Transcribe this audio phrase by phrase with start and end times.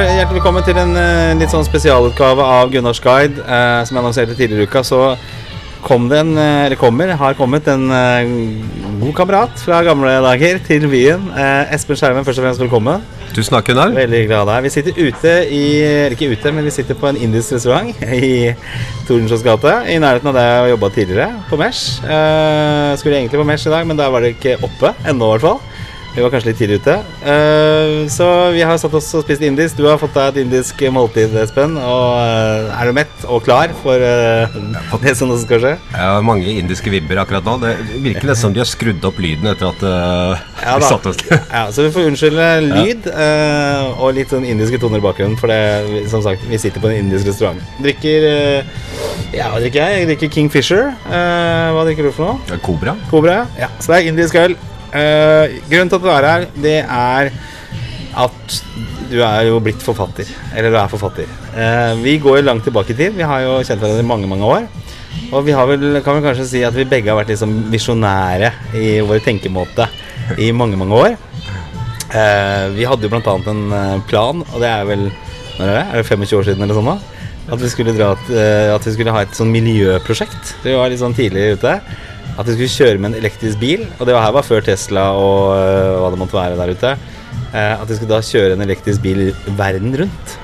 [0.00, 3.42] Hjertelig velkommen til en eh, litt sånn spesialutgave av Gunnars guide.
[3.44, 5.00] Eh, som jeg annonserte tidligere i uka, så
[5.84, 7.84] kom det en, eh, eller kommer, har kommet en
[9.02, 11.26] god kamerat fra gamle dager til byen.
[11.36, 13.04] Eh, Espen Skjermen, først og fremst velkommen.
[13.36, 13.92] Tusen takk, Gunnar.
[13.92, 14.64] Veldig glad å deg.
[14.64, 17.92] Vi sitter ute i Eller ikke ute, men vi sitter på en indisk restaurant
[18.24, 18.54] i
[19.04, 19.76] Tordenskiolds gate.
[19.84, 22.00] I nærheten av der jeg jobba tidligere, på Mesh.
[22.08, 25.36] Eh, skulle egentlig på Mesh i dag, men der var det ikke oppe ennå, i
[25.36, 25.60] hvert fall.
[26.10, 26.96] Vi var kanskje litt tidlig ute.
[27.22, 29.76] Uh, så vi har satt oss og spist indisk.
[29.78, 31.76] Du har fått deg et indisk måltid, Espen.
[31.78, 35.72] Og uh, er du mett og klar for uh, det som også skal skje?
[35.94, 37.56] Har mange indiske vibber akkurat nå.
[37.62, 39.82] Det virker nesten som de har skrudd opp lyden etter at
[40.64, 41.18] Ja vi satte oss
[41.56, 45.38] Ja, så vi får unnskylde lyd og litt sånn indiske toner i bakgrunnen.
[45.40, 47.62] For det, som sagt, vi sitter på en indisk restaurant.
[47.84, 48.26] Drikker
[49.36, 50.02] Ja, hva drikker jeg?
[50.02, 50.90] Jeg drikker Kingfisher.
[51.10, 52.60] Eh, hva drikker du for noe?
[52.64, 52.96] Kobra.
[53.12, 53.44] Cobra.
[53.60, 54.58] Ja, så det er indisk øl.
[54.90, 57.32] Eh, grunnen til at du er her, det er
[58.20, 58.56] at
[59.10, 60.28] du er jo blitt forfatter.
[60.54, 61.30] Eller du er forfatter.
[61.54, 63.14] Uh, vi går jo langt tilbake i tid.
[63.18, 64.66] Vi har jo kjent hverandre i mange, mange år.
[65.34, 68.52] Og vi har vel, kan vel kanskje si at vi begge har vært liksom visjonære
[68.78, 69.86] i vår tenkemåte
[70.38, 71.16] i mange, mange år.
[72.10, 75.10] Uh, vi hadde jo annet en plan, og det er vel
[75.60, 75.86] når er det?
[75.92, 76.98] Er det 25 år siden eller sånn da?
[77.50, 80.54] At vi skulle, dra, at vi skulle ha et sånn miljøprosjekt.
[80.64, 81.74] Vi var litt sånn tidlig ute.
[82.38, 83.86] At vi skulle kjøre med en elektrisk bil.
[83.98, 86.94] Og det var her var før Tesla og eh, hva det måtte være der ute.
[87.50, 89.26] Eh, at vi skulle da kjøre en elektrisk bil
[89.58, 90.38] verden rundt.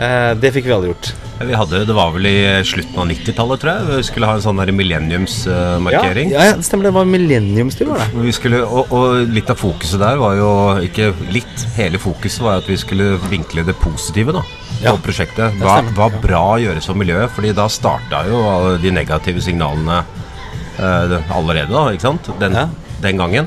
[0.00, 1.12] Eh, det fikk vi aldri gjort.
[1.36, 3.88] Vi hadde, det var vel i slutten av 90-tallet, tror jeg.
[3.98, 6.30] Vi skulle ha en sånn millenniumsmarkering.
[6.32, 6.88] Ja, ja, det stemmer.
[6.88, 8.22] Det var millenniumsbil, var det.
[8.24, 10.48] Vi skulle, og, og litt av fokuset der var jo
[10.86, 14.44] ikke litt, hele fokuset var at vi skulle vinkle det positive da
[14.80, 14.92] Ja.
[14.96, 15.60] på prosjektet.
[15.60, 18.40] Hva hva bra å gjøre som miljø, Fordi da starta jo
[18.80, 20.02] de negative signalene
[20.78, 22.24] eh, allerede, da, ikke sant?
[22.40, 22.66] Den, Ja.
[23.02, 23.46] den gangen.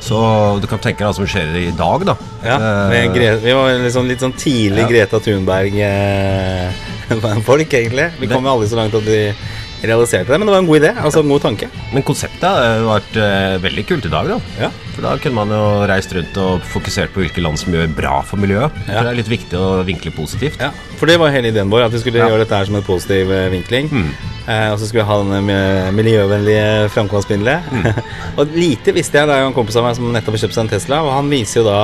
[0.00, 0.16] Så
[0.60, 2.14] du kan tenke deg hva som skjer i dag, da.
[2.44, 2.56] Ja,
[2.90, 3.08] Eh,
[3.42, 4.88] vi var sånn, litt sånn tidlig Ja.
[4.88, 8.10] Greta Thunberg-folk, egentlig.
[8.20, 9.32] Vi kom jo aldri så langt at vi
[9.82, 10.90] realiserte det, men det var en god idé.
[10.98, 11.68] Altså en god tanke.
[11.92, 14.38] Men konseptet har vært eh, veldig kult i dag, da.
[14.58, 14.70] Ja.
[14.96, 18.16] For da kunne man jo reist rundt og fokusert på hvilke land som gjør bra
[18.26, 18.74] for miljøet.
[18.88, 19.04] Ja.
[19.06, 20.58] det er litt viktig å vinkle positivt.
[20.62, 22.86] Ja, for det var hele ideen vår, at vi skulle gjøre dette her som en
[22.86, 23.86] positiv eh, vinkling.
[23.92, 24.10] Mm.
[24.48, 27.72] Eh, og så skulle vi ha den eh, miljøvennlige framkomstmiddelet.
[27.72, 27.88] Mm.
[28.40, 30.56] og lite visste jeg, det er jo en kompis av meg som nettopp har kjøpt
[30.56, 31.82] seg en Tesla, og han viser jo da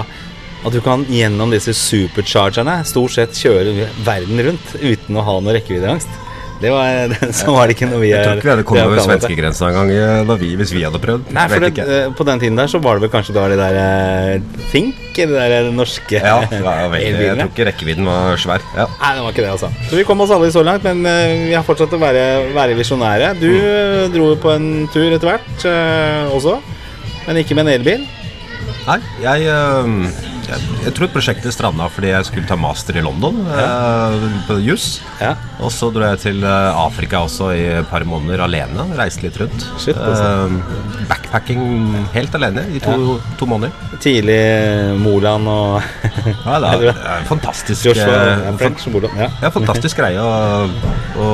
[0.65, 5.59] at du kan gjennom disse superchargerne stort sett kjøre verden rundt uten å ha noe
[5.59, 6.23] rekkeviddeangst.
[6.65, 9.05] Det var, så var det ikke noe vi Jeg tror ikke vi hadde kommet over
[9.05, 11.33] svenskegrensa engang eh, hvis vi hadde prøvd.
[11.37, 13.61] Nei, for det, eh, på den tiden der så var det vel kanskje da de
[13.61, 17.29] der fink Think, de der norske Ja, elbilene.
[17.29, 18.65] jeg tror ikke rekkevidden var svær.
[18.75, 18.87] Ja.
[19.01, 19.71] Nei, det var ikke det, altså.
[19.89, 22.75] Så vi kom oss alle så langt, men eh, vi har fortsatt å være, være
[22.79, 23.33] visjonære.
[23.39, 24.15] Du mm.
[24.15, 26.59] dro på en tur etter hvert eh, også,
[27.29, 28.07] men ikke med en elbil.
[28.89, 33.41] Nei, jeg, eh, jeg, jeg tror prosjektet stranda fordi jeg skulle ta master i London
[33.55, 35.01] eh, på juss.
[35.23, 35.35] Ja.
[35.65, 38.87] Og så dro jeg til eh, Afrika også i et par måneder alene.
[38.99, 39.67] Reiste litt rundt.
[39.81, 40.49] Shit, altså.
[40.49, 41.63] Eh, backpacking
[42.15, 43.75] helt alene i to, to måneder.
[44.05, 44.41] Tidlig
[45.03, 45.79] Moland og
[46.45, 49.21] Ja, det er, det er en fantastisk Joshua eh, ja, French Moland.
[49.21, 49.31] Ja.
[49.43, 50.69] Ja, fantastisk greie å,
[51.21, 51.31] å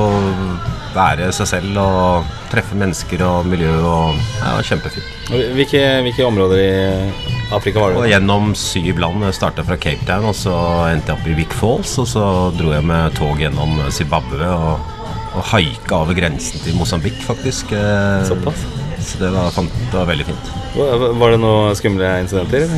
[0.95, 5.07] være seg selv og treffe mennesker og miljø og Ja, kjempefint.
[5.31, 9.23] Hvilke, hvilke områder i Afrika var Og gjennom syv land.
[9.27, 10.53] Jeg starta fra Cape Town, og så
[10.91, 11.97] endte jeg opp i Wick Falls.
[12.01, 12.23] Og så
[12.55, 14.93] dro jeg med tog gjennom Zimbabwe og,
[15.35, 17.73] og haika over grensen til Mosambik, faktisk.
[17.75, 18.63] Eh, Såpass?
[19.01, 20.51] Så det var, det var veldig fint.
[20.77, 22.69] Var det noen skumle incidenter?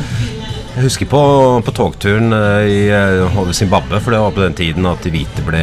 [0.74, 1.20] Jeg husker på,
[1.62, 5.12] på togturen eh, i, eh, over Zimbabwe, for det var på den tiden at de
[5.14, 5.60] hvite ble,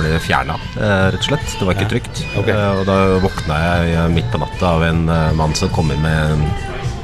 [0.00, 1.52] ble fjerna, rett og slett.
[1.60, 2.24] Det var ikke trygt.
[2.40, 2.50] ok.
[2.50, 5.04] Eh, Og da våkna jeg midt på natta av en
[5.38, 6.48] mann som kom inn med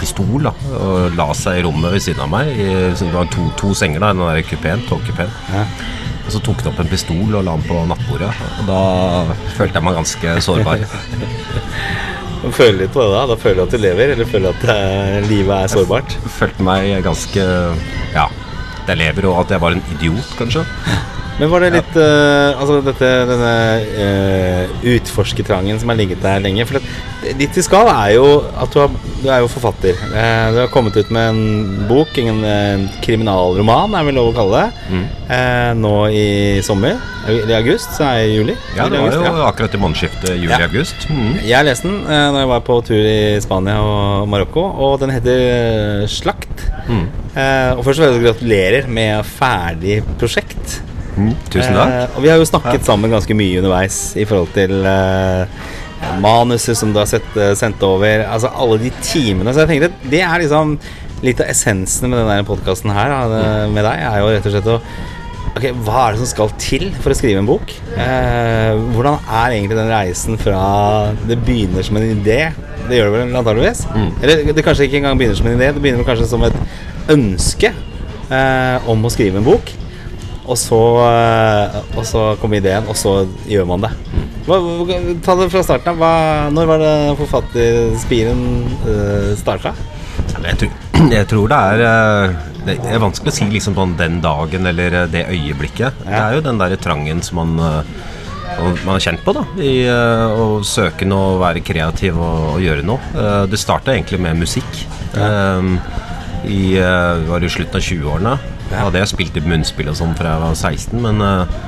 [0.03, 2.53] pistol da, og la seg i rommet ved siden av meg.
[2.53, 5.33] I, det var to, to senger da, i den der kupeen, togkupeen.
[5.55, 5.67] Ja.
[6.23, 8.31] Og så tok han opp en pistol og la den på nattbordet.
[8.63, 8.81] Og da
[9.57, 10.85] følte jeg meg ganske sårbar.
[12.43, 13.23] Føler litt på det da?
[13.31, 16.17] Da føler du at du lever, eller føler du at eh, livet er sårbart?
[16.25, 17.45] Jeg følte meg ganske
[18.17, 20.65] Ja, at jeg lever, og at jeg var en idiot, kanskje.
[21.41, 23.53] Men var det litt eh, Altså dette, denne
[23.97, 28.27] uh, utforskertrangen som har ligget der lenge For det, ditt vi skal er jo
[28.59, 28.93] at du, har,
[29.23, 29.97] du er jo forfatter.
[30.11, 34.37] Uh, du har kommet ut med en bok, en eh, kriminalroman, er vel lov å
[34.37, 35.79] kalle det, Mm.
[35.81, 36.25] nå i
[36.67, 36.99] sommer.
[37.25, 38.57] Eller i august, så er det juli.
[38.77, 39.47] Ja, det var jo ja.
[39.47, 40.37] akkurat i månedsskiftet Ja.
[40.43, 41.07] juli-august.
[41.09, 41.39] Mm.
[41.47, 45.15] Jeg leste den eh, når jeg var på tur i Spania og Marokko, og den
[45.15, 46.67] heter Slakt.
[46.91, 47.07] Mm.
[47.79, 50.83] Og først og fremst gratulerer med ferdig prosjekt.
[51.17, 51.33] Mm.
[51.53, 51.93] Tusen takk.
[51.93, 55.71] Eh, og vi har jo snakket sammen ganske mye underveis i forhold til eh,
[56.23, 58.25] manuset som du har sett, eh, sendt over.
[58.27, 59.53] Altså alle de timene.
[59.53, 60.77] Så jeg tenkte det er liksom
[61.23, 64.73] litt av essensen med denne podkasten her da, med deg, er jo rett og slett
[64.73, 64.81] å
[65.53, 67.75] Ok, Hva er det som skal til for å skrive en bok?
[68.01, 70.63] Eh, hvordan er egentlig den reisen fra
[71.29, 72.39] det begynner som en idé
[72.87, 73.83] Det gjør det vel antageligvis?
[74.25, 76.57] Eller det kanskje ikke engang begynner som en idé, det begynner kanskje som et
[77.13, 79.75] ønske eh, om å skrive en bok.
[80.53, 83.93] Og så, eh, og så kommer ideen, og så gjør man det.
[84.45, 84.59] Hva,
[85.25, 86.53] ta det fra starten av.
[86.53, 88.43] Når var det forfatterspiren
[88.85, 89.73] uh, starta?
[90.43, 90.73] Jeg tror,
[91.13, 95.03] jeg tror det er eh, Det er vanskelig å si liksom sånn den dagen eller
[95.03, 96.03] eh, det øyeblikket.
[96.07, 97.95] Det er jo den der trangen som man eh,
[98.63, 102.85] man har kjent på da i eh, å søke noe, være kreativ og, og gjøre
[102.87, 103.13] noe.
[103.17, 104.83] Eh, det starta egentlig med musikk.
[105.17, 105.71] Eh,
[106.49, 108.37] I uh, var i slutten av 20-årene.
[108.71, 111.59] Da hadde jeg spilt i munnspill og sånn fra jeg var 16, men uh,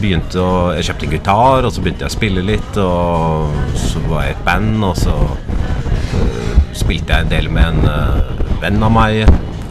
[0.00, 2.78] begynte å, jeg kjøpte en gitar, og så begynte jeg å spille litt.
[2.80, 7.84] Og så var jeg i et band, og så uh, spilte jeg en del med
[7.84, 8.32] en
[8.64, 9.24] venn av meg,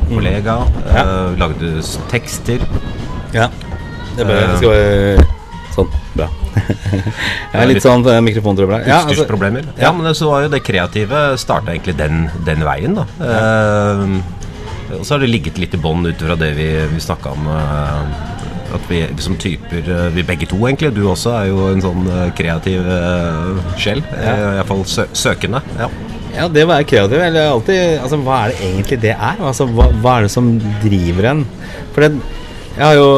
[0.10, 0.60] kollega.
[0.94, 1.82] eh, lagde
[2.12, 2.62] tekster.
[3.34, 3.50] Ja.
[4.14, 5.26] Det bør, det skal være
[5.74, 5.90] sånn.
[6.14, 6.28] Bra.
[7.54, 8.84] Jeg er litt sånn mikrofontrøbbel her.
[8.86, 9.66] Ja, altså, Utstyrsproblemer.
[9.82, 13.08] Ja, men så var jo det kreative starta egentlig den, den veien, da.
[13.26, 14.04] Eh,
[15.00, 17.50] og så har det ligget litt i bånn ut fra det vi, vi snakka om.
[17.54, 18.30] eh,
[18.74, 20.94] at vi som typer eh, Vi begge to, egentlig.
[20.96, 22.88] Du også er jo en sånn eh, kreativ
[23.78, 24.02] sjel.
[24.18, 24.34] Ja.
[24.56, 25.62] Iallfall sø søkende.
[25.78, 25.90] Ja.
[26.34, 29.44] Ja, det å være kreativ, eller alltid Altså, hva er det egentlig det er?
[29.46, 30.48] Altså, hva, hva er det som
[30.82, 31.44] driver en?
[31.94, 32.16] For det,
[32.74, 33.10] jeg har jo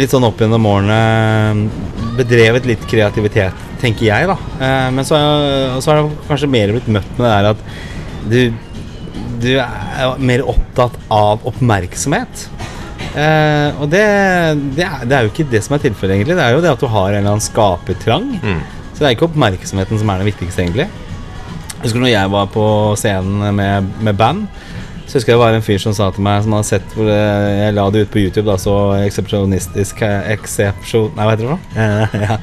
[0.00, 0.96] litt sånn opp gjennom årene
[2.16, 4.38] bedrevet litt kreativitet, tenker jeg, da.
[4.88, 5.20] Men så,
[5.84, 7.60] så har jeg kanskje mer blitt møtt med det der at
[8.32, 8.38] du,
[9.40, 12.46] du er mer opptatt av oppmerksomhet.
[13.10, 14.02] Eh, og det,
[14.76, 16.36] det, er, det er jo ikke det som er tilfellet, egentlig.
[16.38, 18.28] Det er jo det at du har en eller annen skapertrang.
[18.38, 18.60] Mm.
[18.92, 20.88] Så det er ikke oppmerksomheten som er det viktigste, egentlig.
[21.70, 22.66] Jeg husker når jeg var på
[23.00, 24.44] scenen med, med band,
[25.10, 27.08] så husker jeg det var en fyr som sa til meg, som hadde sett hvor
[27.10, 31.08] eh, jeg la det ut på YouTube, da, så eksepsjonistisk eh, Eksepsjon...
[31.16, 32.20] Nei, hva heter det for noe?
[32.28, 32.36] ja.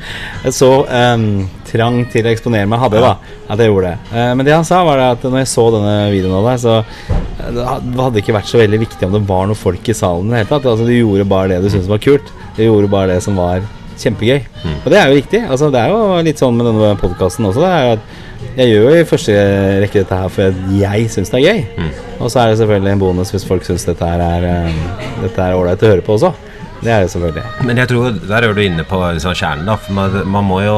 [0.52, 1.24] Så um,
[1.70, 3.40] trang til å eksponere meg hadde, jeg, da.
[3.56, 4.12] At jeg gjorde det.
[4.12, 7.56] Uh, men det han sa, var at når jeg så denne videoen av deg, så
[7.56, 10.52] det hadde ikke vært så veldig viktig om det var noen folk i salen Helt,
[10.52, 10.68] at.
[10.68, 12.36] Altså, du gjorde bare det du syntes var kult.
[12.60, 13.64] Du gjorde bare det som var
[13.98, 14.44] kjempegøy.
[14.84, 15.46] Og det er jo riktig.
[15.48, 17.64] Altså, det er jo litt sånn med denne podkasten også.
[17.64, 18.16] Det er jo at
[18.58, 19.38] jeg gjør jo i første
[19.84, 21.90] rekke dette her fordi jeg syns det er gøy.
[22.18, 24.84] Og så er det selvfølgelig en bonus hvis folk syns dette her er eh,
[25.22, 26.34] Dette er ålreit å høre på også.
[26.82, 27.44] Det er det selvfølgelig.
[27.66, 29.66] Men jeg tror der er du inne på liksom kjernen.
[29.70, 30.78] da For man, man må jo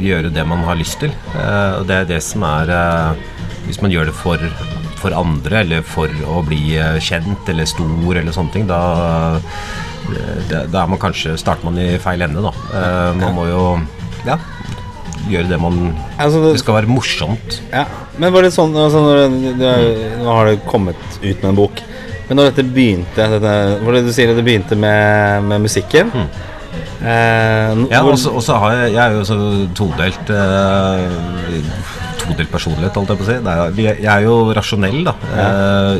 [0.00, 1.12] gjøre det man har lyst til.
[1.34, 4.40] Uh, og det er det som er uh, Hvis man gjør det for,
[5.00, 8.80] for andre, eller for å bli uh, kjent eller stor, eller sånne ting, da
[10.04, 12.52] da er man kanskje starter man i feil ende, da.
[12.76, 13.62] Eh, man må jo
[14.26, 14.36] ja,
[15.30, 15.78] gjøre det man
[16.18, 17.60] Altså, Det det, skal være morsomt.
[17.72, 17.86] ja.
[18.18, 19.74] Men var det sånn altså, det, det,
[20.22, 21.82] Nå har det kommet ut med en bok.
[22.28, 26.12] Men når dette begynte dette, Hvor det du sier at det begynte med, med musikken
[27.02, 29.38] eh, Ja, og så har jeg Jeg er jo så
[29.76, 31.60] todelt eh,
[32.24, 33.34] Todelt personlighet, holdt jeg på å si.
[33.44, 35.12] Det er, jeg er jo rasjonell, da.
[35.28, 35.48] Ja.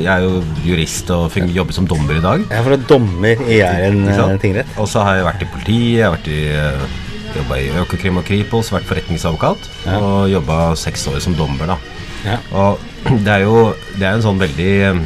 [0.00, 2.46] jeg er jo jurist og jobber som dommer i dag.
[2.48, 4.70] Ja, for det er dommer i Jæren eh, tingrett.
[4.80, 7.03] Og så har jeg vært i politiet, jeg har vært i uh,
[7.40, 9.68] jobba i Økokrim og Kripos, vært forretningsadvokat.
[9.86, 9.98] Ja.
[9.98, 11.78] Og jobba seks år som dommer, da.
[12.24, 12.38] Ja.
[12.56, 12.80] Og
[13.26, 15.04] det er jo det er en sånn veldig en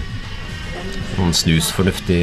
[1.18, 2.20] sånn snusfornuftig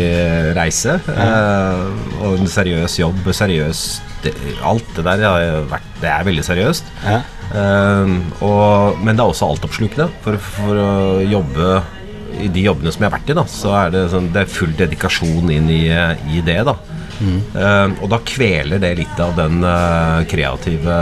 [0.55, 0.99] reise.
[1.11, 1.85] eh,
[2.21, 3.25] og en seriøs jobb.
[3.35, 3.85] Seriøs
[4.23, 4.33] det,
[4.63, 6.93] Alt det der har vært Det er veldig seriøst.
[7.03, 7.19] Ja.
[7.51, 10.07] Eh, og, men det er også altoppslukende.
[10.23, 10.93] For, for å
[11.27, 11.81] jobbe
[12.41, 14.49] i de jobbene som jeg har vært i, da, så er det, sånn, det er
[14.51, 15.85] full dedikasjon inn i,
[16.35, 16.61] i det.
[16.67, 16.75] da
[17.21, 20.95] Eh, Og da kveler det litt av den uh, kreative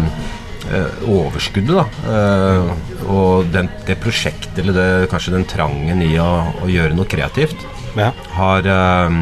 [0.00, 1.74] uh, overskuddet.
[1.76, 6.28] da Eh, Og den, det prosjektet, eller det, kanskje den trangen i å,
[6.62, 7.56] å gjøre noe kreativt,
[7.96, 8.12] Ja.
[8.36, 9.16] har eh,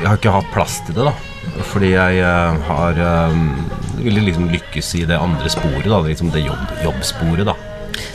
[0.00, 1.12] Jeg har ikke hatt plass til det, da.
[1.72, 3.00] Fordi jeg eh, har
[4.00, 5.98] ville liksom lykkes i det andre sporet, da.
[6.06, 7.54] Liksom det jobb, jobbsporet, da.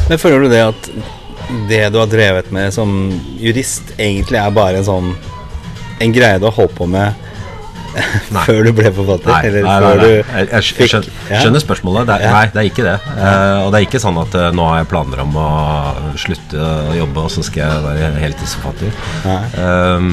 [0.10, 0.90] Men føler du det at
[1.70, 2.90] det du har drevet med som
[3.38, 5.12] jurist, egentlig er bare en sånn
[6.04, 7.14] En greie du har holdt på med
[8.46, 9.30] før du ble forfatter?
[9.32, 10.08] Nei, eller nei, nei, nei.
[10.12, 12.10] Jeg, jeg skj- skjønner, skjønner spørsmålet.
[12.10, 12.34] Det er.
[12.36, 12.96] Nei, det er ikke det.
[13.16, 15.48] Uh, og det er ikke sånn at uh, nå har jeg planer om å
[16.20, 19.02] slutte å jobbe, og så skal jeg være heltidsforfatter.
[19.56, 20.12] Um,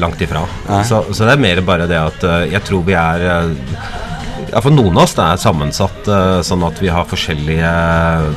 [0.00, 0.46] langt ifra.
[0.88, 3.28] Så, så det er mer bare det at uh, jeg tror vi er
[4.48, 6.06] ja, for noen av oss det er sammensatt
[6.48, 7.68] sånn at vi har forskjellige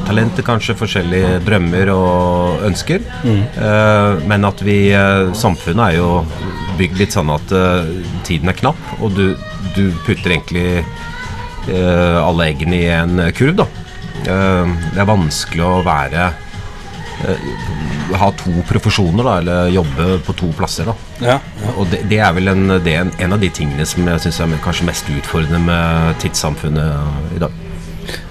[0.09, 3.05] talenter, kanskje forskjellige drømmer og ønsker.
[3.23, 4.75] Eh, men at vi
[5.39, 6.09] Samfunnet er jo
[6.79, 7.87] bygd litt sånn at uh,
[8.27, 9.33] tiden er knapp, og du,
[9.75, 10.83] du putter egentlig
[11.69, 13.67] uh, alle eggene i en kurv, da.
[14.21, 16.31] Uh, det er vanskelig å være
[18.17, 20.89] ha to profesjoner, da, eller jobbe på to plasser.
[20.89, 20.95] da.
[21.21, 21.37] Ja.
[21.75, 24.23] Og det, det er vel en, det er en, en av de tingene som jeg
[24.25, 27.60] syns er kanskje mest utfordrende med tidssamfunnet i dag.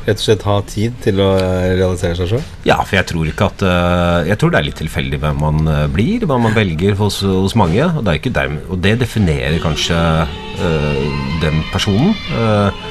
[0.06, 2.44] Rett og slett ha tid til å eh, realisere seg sjøl?
[2.66, 5.70] Ja, for jeg tror ikke at eh, Jeg tror det er litt tilfeldig hvem man
[5.70, 7.84] eh, blir, hva man velger hos, hos mange.
[7.84, 11.04] Og det, dermed, og det definerer kanskje øh,
[11.44, 12.16] den personen.
[12.36, 12.88] Øh,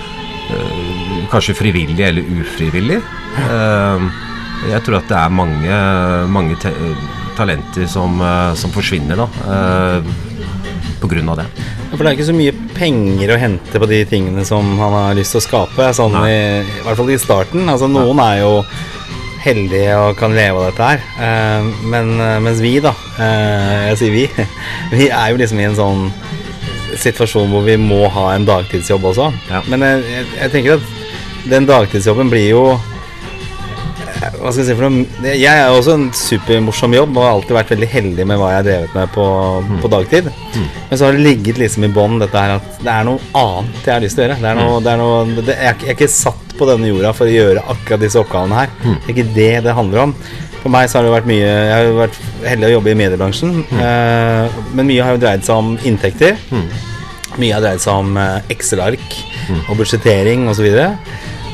[1.29, 2.95] kanskje frivillig eller ufrivillig.
[4.69, 5.75] Jeg tror at det er mange,
[6.33, 6.71] mange te
[7.37, 8.17] talenter som,
[8.57, 9.27] som forsvinner da,
[11.29, 11.45] av det.
[11.89, 14.95] Ja, for det er ikke så mye penger å hente på de tingene som han
[14.95, 15.89] har lyst til å skape.
[15.95, 17.69] Sånn i, I hvert fall i starten.
[17.69, 18.53] Altså Noen er jo
[19.43, 21.05] heldige og kan leve av dette her.
[21.19, 22.11] Uh, men
[22.43, 24.25] mens vi, da Jeg sier vi.
[24.99, 26.09] Vi er jo liksom i en sånn
[26.99, 29.29] situasjon hvor vi må ha en dagtidsjobb også.
[29.49, 29.61] Ja.
[29.71, 32.63] Men jeg, jeg, jeg tenker at den dagtidsjobben blir jo
[34.39, 37.55] hva skal jeg si for noe Jeg er også en supermorsom jobb og har alltid
[37.57, 39.25] vært veldig heldig med hva jeg har drevet med på,
[39.83, 40.29] på dagtid.
[40.89, 43.81] Men så har det ligget liksom i bånn dette her at det er noe annet
[43.85, 44.39] jeg har lyst til å gjøre.
[44.43, 47.11] Det er noe, det er noe det, jeg, jeg er ikke satt på denne jorda
[47.15, 48.73] for å gjøre akkurat disse oppgavene her.
[48.83, 50.15] Det er ikke det det handler om.
[50.59, 52.17] For meg så har det vært mye Jeg har vært
[52.49, 56.35] heldig å jobbe i mediebransjen, eh, men mye har jo dreid seg om inntekter.
[57.39, 59.15] Mye har dreid seg om eh, Excel-ark
[59.69, 60.67] og budsjettering osv.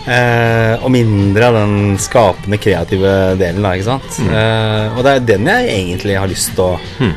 [0.06, 3.64] Eh, og mindre av den skapende, kreative delen.
[3.66, 4.20] Da, ikke sant?
[4.30, 7.12] Eh, og det er den jeg egentlig har lyst til å,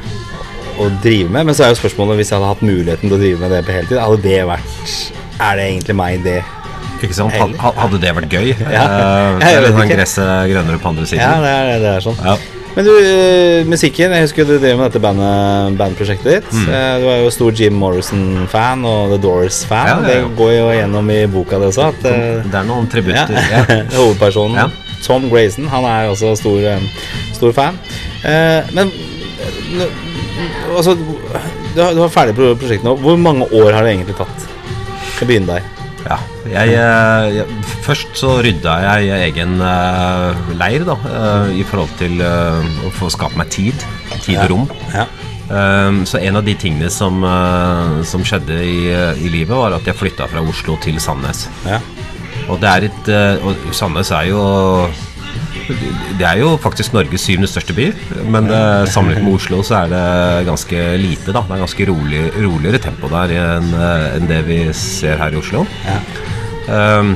[0.81, 1.51] å drive med.
[1.51, 3.65] Men så er jo spørsmålet hvis jeg hadde hatt muligheten til å drive med det
[3.69, 4.95] på heltid, hadde det vært
[5.39, 6.39] Er det egentlig meg, det?
[6.99, 7.35] Ikke sant?
[7.39, 8.49] Had- Hadde det vært gøy?
[8.79, 8.85] Ja.
[8.89, 12.19] Eh, Jeg vet eller sånn gresset grønnere på andre Ja, det er, det er sånn.
[12.25, 12.39] Ja.
[12.79, 16.53] Men du, eh, musikken Jeg husker du drev med dette bandet, bandprosjektet ditt.
[16.55, 16.69] Mm.
[17.03, 19.89] Du er jo stor Jim Morrison-fan og The Doors-fan.
[19.89, 20.27] Ja, ja, ja.
[20.29, 21.89] Det går jo gjennom i boka di også.
[21.91, 23.41] At, eh, Det er noen tributter.
[23.99, 24.79] Hovedpersonen.
[25.03, 26.87] Tom Grayson Han er også stor, eh,
[27.35, 27.79] stor fan.
[28.23, 28.93] Eh, men
[29.75, 30.95] eh, altså,
[31.75, 32.95] du, har, ferdig prosjektet prosjekt nå.
[33.03, 34.49] Hvor mange år har det egentlig tatt?
[35.19, 35.78] å begynne der.
[36.07, 41.95] Ja, jeg, eh, jeg, først så rydda jeg egen eh, leir, da, eh, i forhold
[42.01, 43.87] til å få skape meg tid.
[44.23, 44.69] Tid og rom.
[44.95, 45.09] Ja.
[45.49, 47.23] Um, så en av de tingene som,
[48.05, 51.47] som skjedde i, i livet, var at jeg flytta fra Oslo til Sandnes.
[51.65, 51.81] Ja.
[52.53, 53.09] Og det er et
[53.45, 54.43] Og Sandnes er jo
[56.19, 57.89] Det er jo faktisk Norges syvende største by,
[58.33, 61.43] men eh, sammenlignet med Oslo så er det ganske lite, da.
[61.45, 65.41] Det er ganske rolig, roligere tempo der enn eh, enn det vi ser her i
[65.41, 65.67] Oslo.
[65.85, 65.99] Ja.
[66.69, 67.15] Um,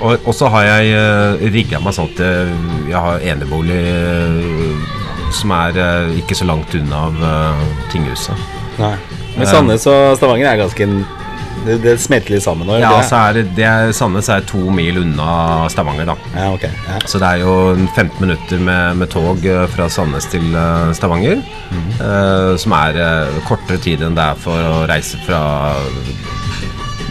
[0.00, 4.98] og, og så har jeg uh, rigga meg sånn at jeg, jeg har enebolig uh,
[5.36, 8.48] som er uh, ikke så langt unna av uh, tinghuset.
[8.80, 8.94] Nei.
[9.36, 10.86] Men Sandnes og Stavanger er ganske
[11.60, 12.68] Det, det smelter litt sammen.
[12.80, 16.14] Ja, så er det, det er, Sandnes er to mil unna Stavanger, da.
[16.32, 16.70] ja, okay.
[16.88, 16.96] Ja.
[17.04, 17.54] Så det er jo
[17.94, 20.46] 15 minutter med, med tog eh, fra Sandnes til
[20.96, 21.42] Stavanger.
[21.42, 21.90] Stavanger.
[22.00, 25.42] eh, som er eh, kortere tid enn det er for å reise fra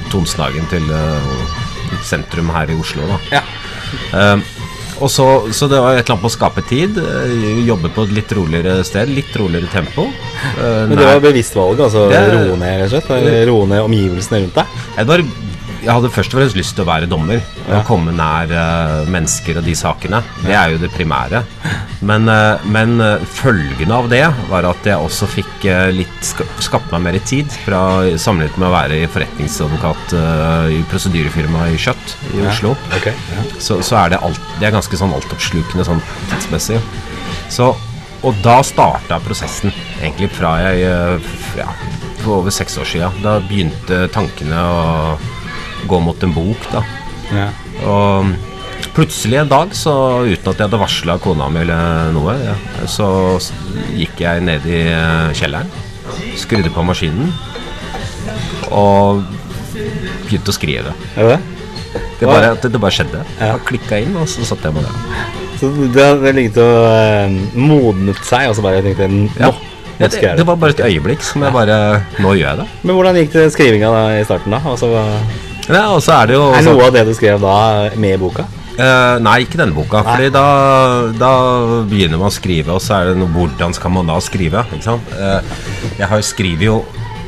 [0.09, 1.35] Tonsenhagen til eh,
[2.05, 3.05] sentrum her i Oslo.
[3.11, 3.19] Da.
[3.39, 4.33] Ja.
[4.99, 5.25] Og så,
[5.55, 6.97] så det var et eller annet på å skape tid.
[6.99, 9.11] eh, jobbe på et litt roligere sted.
[9.15, 10.07] Litt roligere tempo.
[10.09, 13.47] eh, Men det var bevisst valg, altså Det roe ned, rett og slett?
[13.49, 14.65] Roe ned omgivelsene rundt deg?
[14.97, 15.23] Jeg, var,
[15.83, 17.43] jeg hadde først og fremst lyst til å være dommer.
[17.69, 20.21] Og komme nær uh, mennesker og de sakene.
[20.43, 21.43] Det er jo det primære.
[22.05, 26.45] Men, uh, men uh, følgen av det var at jeg også fikk eh, litt ska,
[26.63, 27.81] skapt meg mer tid fra
[28.19, 32.73] sammenlignet med å være i forretningsadvokat eh, i prosedyrefirmaet i Kjøtt i Oslo.
[32.99, 33.13] Okay.
[33.61, 36.79] Så, så er det, alt, det er ganske sånn altoppslukende sånn tidsmessig.
[37.51, 37.71] Så,
[38.25, 41.69] og da starta prosessen, egentlig fra jeg eh, ja,
[42.23, 43.11] For over seks år sia.
[43.23, 44.87] Da begynte tankene å
[45.87, 46.83] gå mot en bok, da.
[47.33, 47.47] Ja.
[47.87, 48.31] Og
[48.95, 49.93] plutselig en dag, så
[50.25, 52.55] uten at jeg hadde varsla kona mi eller noe, ja,
[52.89, 53.07] så
[53.95, 55.69] gikk jeg ned i eh, kjelleren,
[56.39, 57.31] skrudde på maskinen
[58.75, 59.23] og
[60.27, 60.93] begynte å skrive.
[61.15, 61.39] Det det?
[62.27, 63.21] Bare, det, det bare skjedde.
[63.39, 63.53] Ja.
[63.53, 65.25] Jeg klikka inn, og så satt jeg med det.
[65.59, 69.49] Så det hadde ligget og eh, modnet seg, og så bare tenkte nå, Ja.
[69.53, 69.55] nå
[69.99, 70.47] Det, skal jeg det det.
[70.47, 71.77] var bare et øyeblikk som jeg bare
[72.23, 72.67] Nå gjør jeg det.
[72.87, 74.61] Men hvordan gikk det skrivinga da i starten, da?
[74.63, 74.91] Altså,
[75.69, 77.57] Ja, og så er det jo er sånn- noe av det du skrev da,
[77.95, 78.45] med i boka?
[78.79, 79.99] Uh, nei, ikke denne boka.
[80.05, 80.13] Nei.
[80.15, 80.43] Fordi da,
[81.19, 81.31] da
[81.89, 84.63] begynner man å skrive, og så er det noe Hvordan skal man da skrive?
[84.71, 85.11] Ikke sant?
[85.19, 85.41] Uh,
[85.99, 86.77] jeg har skriver jo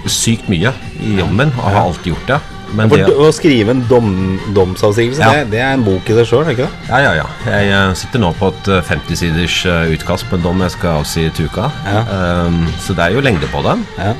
[0.07, 0.71] sykt mye
[1.03, 2.39] i jobben min, og har alltid gjort det.
[2.74, 5.31] Men For det, å skrive en dom, domsavsigelse, Ja.
[5.41, 6.88] det, det er en bok i seg sjøl, ikke det?
[6.88, 7.25] ja, ja, ja.
[7.51, 11.01] Jeg eh, sitter nå på et eh, 50-siders eh, utkast på en dom jeg skal
[11.01, 11.67] avsi til uka.
[11.83, 12.03] Ja.
[12.15, 13.83] Eh, så det er jo lengde på den.
[14.00, 14.13] Ja.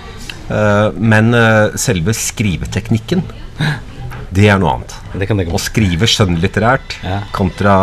[0.52, 1.32] Uh, men
[1.80, 3.22] selve skriveteknikken
[4.32, 4.94] det er noe annet.
[5.20, 7.18] Det kan det Å skrive skjønnlitterært Ja.
[7.36, 7.74] kontra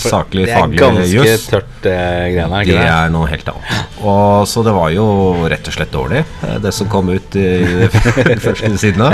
[0.00, 2.86] saklig, Det er ganske juss, tørt eh, greiene, er det det?
[2.88, 3.98] er noe helt annet.
[4.00, 5.04] Og Så det var jo
[5.52, 7.88] rett og slett dårlig, eh, det som kom ut i
[8.46, 9.12] første siden av.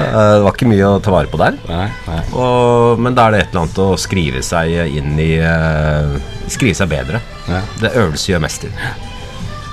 [0.00, 1.56] Det var ikke mye å ta vare på der.
[1.68, 2.20] Nei, nei.
[2.36, 6.18] Og, men da er det et eller annet å skrive seg inn i eh,
[6.50, 7.20] Skrive seg bedre.
[7.48, 7.60] Ja.
[7.80, 8.72] Det øvelse gjør mester.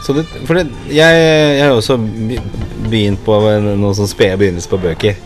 [0.05, 1.15] Så det, for det, jeg,
[1.57, 1.97] jeg har også
[2.87, 3.35] begynt på
[3.75, 5.17] noe sånn spede begynnelser på bøker.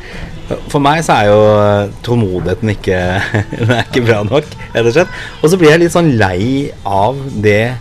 [0.71, 2.99] For meg så er jo eh, tålmodigheten ikke,
[3.61, 5.17] den er ikke bra nok, rett og slett.
[5.41, 7.73] Og så blir jeg litt sånn lei av det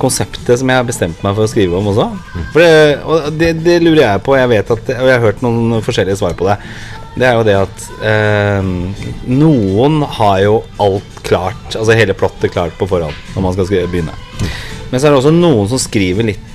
[0.00, 2.10] konseptet som jeg har bestemt meg for å skrive om også.
[2.52, 2.72] For det,
[3.08, 6.20] og det, det lurer jeg på, jeg vet at, og jeg har hørt noen forskjellige
[6.20, 6.58] svar på det.
[7.16, 8.66] Det er jo det at eh,
[9.32, 14.14] noen har jo alt klart, altså hele plottet klart på forhånd når man skal begynne.
[14.90, 16.52] Men så er det også noen som skriver litt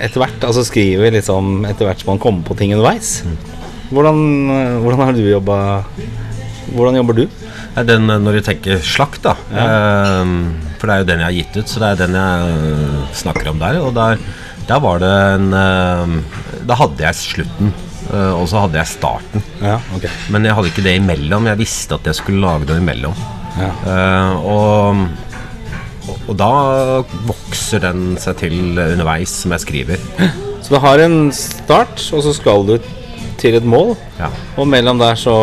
[0.00, 0.40] etter hvert.
[0.42, 3.20] Altså skriver liksom etter hvert som man kommer på ting underveis.
[3.94, 4.18] Hvordan,
[4.50, 5.56] eh, hvordan har du jobba
[6.74, 7.24] Hvordan jobber du?
[7.86, 9.34] Den, eh, når vi tenker slakt, da.
[9.50, 10.34] eh,
[10.78, 13.08] for det er jo den jeg har gitt ut, så det er den jeg eh,
[13.22, 13.80] snakker om der.
[13.82, 14.18] Og der,
[14.68, 15.50] der var det en
[16.64, 17.72] Da hadde jeg slutten,
[18.14, 19.42] og så hadde jeg starten.
[19.60, 20.10] Ja, okay.
[20.32, 21.48] Men jeg hadde ikke det imellom.
[21.50, 23.16] Jeg visste at jeg skulle lage noe imellom.
[23.58, 23.70] Ja.
[23.86, 25.04] Eh, og,
[26.08, 26.50] og, og da
[27.28, 30.08] vokser den seg til underveis som jeg skriver.
[30.64, 32.76] Så du har en start, og så skal du
[33.44, 33.94] til et mål.
[34.18, 34.30] Ja.
[34.58, 35.36] Og mellom der så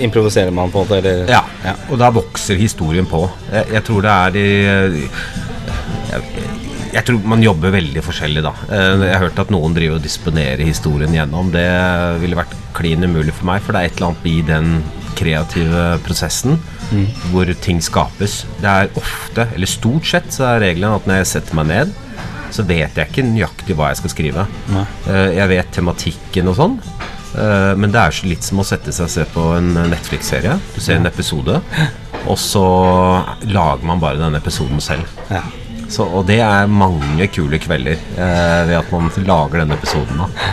[0.00, 1.74] improviserer man på måte, eller Ja, Ja.
[1.90, 3.24] og da vokser historien på.
[3.52, 4.44] Jeg, jeg tror det er de,
[6.10, 6.22] jeg,
[6.94, 8.52] jeg tror man jobber veldig forskjellig, da.
[8.70, 11.52] Eh, Jeg har hørt at noen driver og disponerer historien gjennom.
[11.54, 11.66] Det
[12.22, 14.72] ville vært klin umulig for meg, for det er et eller annet i den
[15.20, 16.58] kreative prosessen
[17.30, 18.40] hvor ting skapes.
[18.58, 21.92] Det er ofte, eller stort sett, så er regelen at når jeg setter meg ned,
[22.54, 24.46] så vet jeg ikke nøyaktig hva jeg skal skrive.
[24.72, 24.84] Nei.
[25.08, 26.76] Eh, Jeg vet tematikken og sånn,
[27.38, 30.58] eh, men det er så litt som å sette seg og se på en Netflix-serie.
[30.74, 31.60] Du ser en episode,
[32.26, 32.64] og så
[33.46, 35.08] lager man bare denne episoden selv.
[35.30, 35.44] Ja.
[35.90, 40.20] Så, og det er mange kule kvelder eh, ved at man lager denne episoden.
[40.22, 40.52] Da.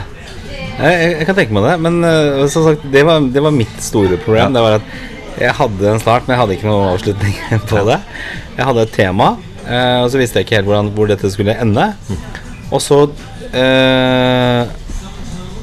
[0.78, 3.80] Jeg, jeg, kan tenke meg det, men uh, som sagt, det var, det var mitt
[3.82, 4.54] store problem.
[4.54, 4.92] Det var at
[5.38, 7.36] jeg hadde en start, men jeg hadde ikke noen avslutning
[7.72, 7.98] på det.
[8.58, 9.32] Jeg hadde et tema,
[9.68, 11.90] eh, og så visste jeg ikke helt hvordan, hvor dette skulle ende.
[12.72, 13.04] Og så
[13.52, 14.64] eh,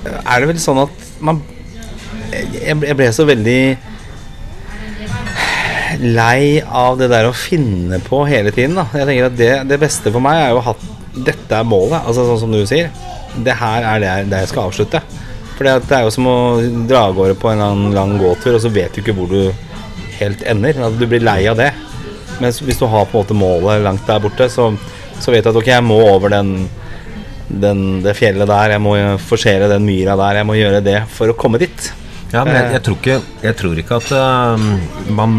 [0.05, 1.43] er det vel sånn at man
[2.35, 3.61] Jeg jeg ble så veldig
[6.03, 8.75] lei av det der å finne på hele tiden.
[8.79, 8.89] Da.
[8.99, 10.75] Jeg tenker at det, det beste for meg er jo ha
[11.15, 12.01] dette er målet.
[12.03, 12.91] Altså sånn som du sier.
[13.47, 15.03] Det her er det det jeg skal avslutte.
[15.55, 16.37] For det er jo som å
[16.91, 19.53] dra av gårde på en lang gåtur, og så vet du ikke hvor du
[20.19, 20.81] helt ender.
[20.89, 21.71] At du blir lei av det.
[22.43, 24.71] Mens hvis du har på en måte målet langt der borte, så,
[25.21, 26.55] så vet du at ok, jeg må over den,
[27.49, 31.31] den, det fjellet der, jeg må forsere den myra der, jeg må gjøre det for
[31.31, 31.93] å komme dit.
[32.35, 35.35] Ja, men jeg, jeg, tror ikke, jeg tror ikke at uh, man,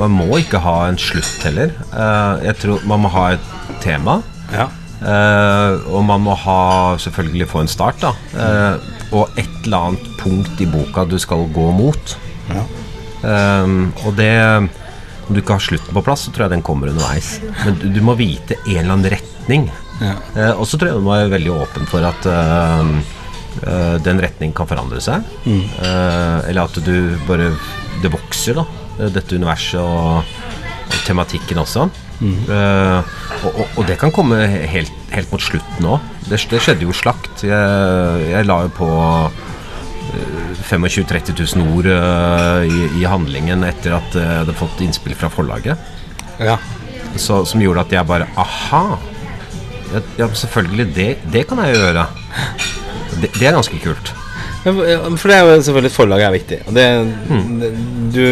[0.00, 1.74] man må ikke ha en slutt heller.
[1.92, 3.50] Uh, jeg tror man må ha et
[3.84, 4.22] tema.
[4.54, 4.70] Ja.
[4.98, 8.14] Uh, og man må ha selvfølgelig få en start, da.
[8.34, 12.14] Eh, og et eller annet punkt i boka du skal gå mot.
[12.50, 12.64] Ja.
[13.28, 13.70] Eh,
[14.06, 14.32] og det
[15.28, 17.34] Om du ikke har slutten på plass, så tror jeg den kommer underveis.
[17.64, 19.68] Men du, du må vite en eller annen retning.
[20.00, 20.14] Ja.
[20.34, 22.92] Eh, og så tror jeg du må være veldig åpen for at eh,
[23.66, 25.26] eh, den retningen kan forandre seg.
[25.44, 26.94] Eh, eller at du
[27.28, 27.50] bare
[28.02, 28.64] Det vokser, da.
[29.00, 30.22] eh, Dette universet og,
[30.88, 31.88] og tematikken også.
[32.22, 33.02] Eh,
[33.44, 34.40] og, og, og det kan komme
[34.72, 36.08] helt, helt mot slutten òg.
[36.30, 37.44] Det, det skjedde jo slakt.
[37.46, 38.88] Jeg, jeg la jo på
[40.68, 45.30] 25 000-30 000 ord eh, i, i handlingen etter at jeg hadde fått innspill fra
[45.32, 45.78] forlaget.
[46.40, 46.58] ja.
[47.18, 48.98] Så, som gjorde at jeg bare Aha!
[50.18, 50.84] Ja, selvfølgelig.
[50.94, 52.02] Det, det kan jeg gjøre.
[53.22, 54.12] Det, det er ganske kult.
[54.62, 56.58] For- det er jo selvfølgelig forlaget er viktig.
[56.68, 56.84] Og det,
[57.30, 58.10] mm.
[58.12, 58.26] du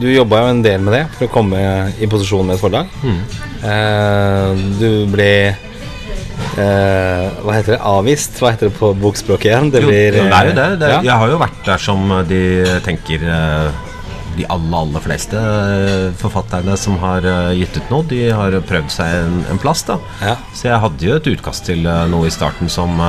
[0.00, 1.60] du jobba jo en del med det for å komme
[2.02, 2.90] i posisjon med et forlag.
[3.64, 5.30] Eh, du ble
[6.60, 7.80] eh, Hva heter det?
[7.86, 8.38] Avvist?
[8.40, 9.70] Hva heter det på bokspråket igjen?
[9.74, 10.68] Det blir, jo, det er jo det.
[10.82, 11.00] det ja.
[11.10, 12.40] Jeg har jo vært der som de
[12.86, 13.82] tenker eh,
[14.36, 17.24] De aller, aller fleste eh, forfatterne som har
[17.56, 19.84] gitt ut noe, de har prøvd seg en, en plass.
[19.88, 20.36] da Ja.
[20.52, 23.00] Så jeg hadde jo et utkast til noe i starten som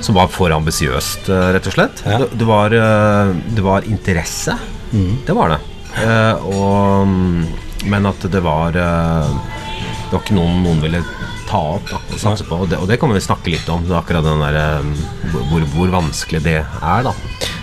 [0.00, 2.04] Som var for ambisiøst, rett og slett.
[2.06, 2.20] Ja.
[2.22, 4.54] Det, det, var, det var interesse.
[4.92, 5.58] Det var det.
[5.98, 7.46] Eh, og, mm,
[7.90, 11.02] men at det var Det var ikke noen noen ville
[11.48, 12.58] ta opp da, og satse på.
[12.64, 13.86] Og det, og det kommer vi snakke litt om.
[13.98, 17.14] Akkurat den der, eh, hvor, hvor vanskelig det er, da.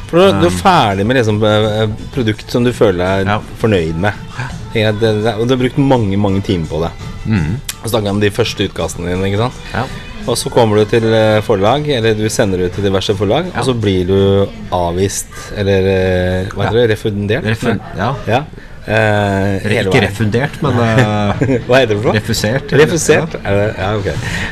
[0.10, 3.40] For du, du er ferdig med liksom eh, produkt som du føler deg Ja.
[3.62, 4.26] fornøyd med.
[4.76, 6.92] Og du har brukt mange mange timer på det.
[7.26, 7.56] Mm.
[7.82, 9.30] Og snakka om de første utkastene dine.
[9.32, 9.64] ikke sant?
[9.74, 9.86] Ja.
[10.26, 13.66] Og så kommer du til eh, forlag, eller du sender ut til diverse forlag, og
[13.68, 14.16] så blir du
[14.74, 17.46] avvist, eller eh, hva heter det, refundert?
[17.46, 18.08] Refund, ja.
[18.30, 18.40] Ja.
[18.86, 22.16] Hele Ikke refundert, men uh, Hva heter det for noe?
[22.20, 22.74] refusert.
[22.78, 23.38] Refusert?
[23.42, 24.10] Er det, ja, ok.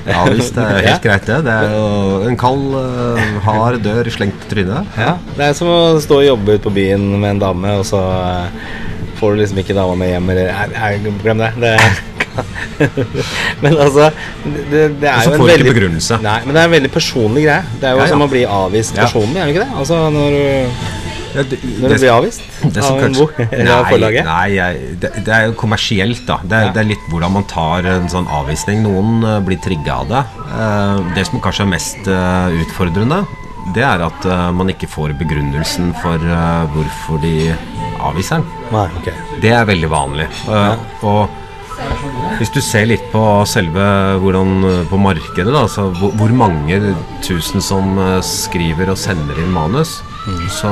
[0.10, 0.98] Ja, visst, det er helt Ja.
[1.04, 1.38] greit, det.
[1.46, 1.84] Det er jo
[2.32, 4.96] en kald, uh, hard dør slengt i trynet.
[4.98, 7.86] Ja, det er som å stå og jobbe ute på byen med en dame, og
[7.86, 8.02] så
[9.20, 11.52] får du liksom ikke dama med hjem, eller nei, nei, Glem det.
[11.62, 11.76] det
[13.62, 14.08] men altså
[14.72, 16.18] det, det er jo en veldig begrunnelse.
[16.24, 17.62] Nei, men det er en veldig personlig greie.
[17.78, 18.12] Det er jo Ja, ja.
[18.16, 19.06] som å bli avvist Ja.
[19.06, 19.78] personlig, er det ikke det?
[19.84, 21.03] Altså når du,
[21.34, 22.44] Ja, det, når du blir avvist
[22.76, 24.28] det som av en bok eller forlaget.
[24.28, 26.40] Nei, jeg, det, det er jo kommersielt, da.
[26.44, 26.74] Det Ja.
[26.76, 28.84] det er litt hvordan man tar en sånn avvisning.
[28.86, 30.24] Noen uh, blir trigga av det.
[30.54, 33.24] Uh, det som kanskje er mest uh, utfordrende,
[33.74, 36.20] det er at man ikke får begrunnelsen for
[36.74, 37.54] hvorfor de
[38.04, 38.66] avviser den.
[38.74, 39.38] Nei, okay.
[39.40, 40.26] Det er veldig vanlig.
[40.52, 40.74] Ja.
[41.08, 41.32] Og
[42.42, 43.86] hvis du ser litt på selve
[44.20, 46.82] hvordan på markedet, da, altså hvor, hvor mange
[47.24, 47.96] tusen som
[48.28, 50.02] skriver og sender inn manus,
[50.54, 50.70] så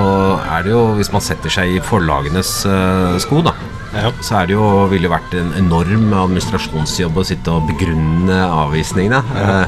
[0.47, 3.53] er det jo, hvis man setter seg i forlagenes uh, sko, da,
[3.91, 4.11] Ja.
[4.23, 9.19] så er det jo, ville det vært en enorm administrasjonsjobb å sitte og begrunne avvisningene.
[9.35, 9.65] Eh,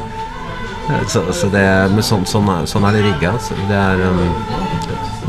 [1.07, 1.61] Så, så det,
[1.95, 3.29] men sånn, sånn, er, sånn er det rigga.
[3.39, 4.17] Så det er um,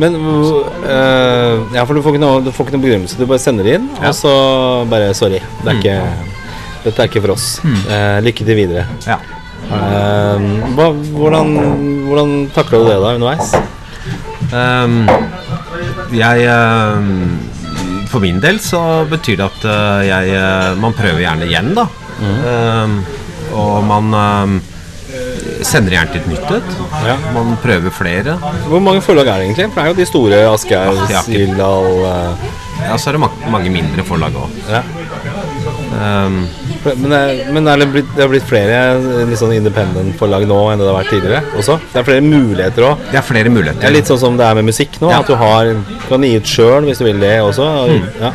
[0.02, 3.18] Men uh, Ja, for du får ikke noe, du får ikke noe begrunnelse.
[3.20, 4.08] Du bare sender det inn, Ja.
[4.10, 4.32] og så
[4.90, 5.38] bare Sorry.
[5.62, 5.94] Det er ikke,
[6.88, 7.46] dette er ikke for oss.
[7.64, 8.82] Eh, lykke til videre.
[9.06, 9.20] Ja.
[9.70, 10.42] Uh,
[10.74, 11.54] hva, hvordan,
[12.10, 13.54] hvordan takler du det da underveis?
[14.54, 15.00] Ehm,
[16.14, 17.38] jeg um,
[18.12, 21.88] For min del så betyr det at uh, jeg eh, Man prøver gjerne igjen, da.
[22.22, 23.00] Ehm,
[23.54, 24.14] og man
[25.64, 26.70] sender gjerne til et nytt et.
[27.06, 27.14] Ja.
[27.34, 28.34] Man prøver flere.
[28.70, 29.66] Hvor mange forlag er det egentlig?
[29.74, 32.46] For det er jo de store Aschehoug, ja, ikke- Gyldal eh,
[32.84, 34.50] Ja, så er det mange, mange mindre forlag òg.
[34.70, 34.82] ja.
[36.84, 40.82] Men, det, men det, blitt, det har blitt flere eh, litt sånn independent-forlag nå enn
[40.82, 41.42] det har vært tidligere?
[41.60, 41.78] også?
[41.92, 43.06] Det er flere muligheter òg.
[43.10, 43.88] det er flere Det muligheter.
[43.88, 45.10] er litt sånn som det er med musikk nå.
[45.12, 45.22] Ja.
[45.24, 45.72] At du har,
[46.08, 47.70] kan gi ut sjøl hvis du vil det også.
[48.20, 48.34] Ja.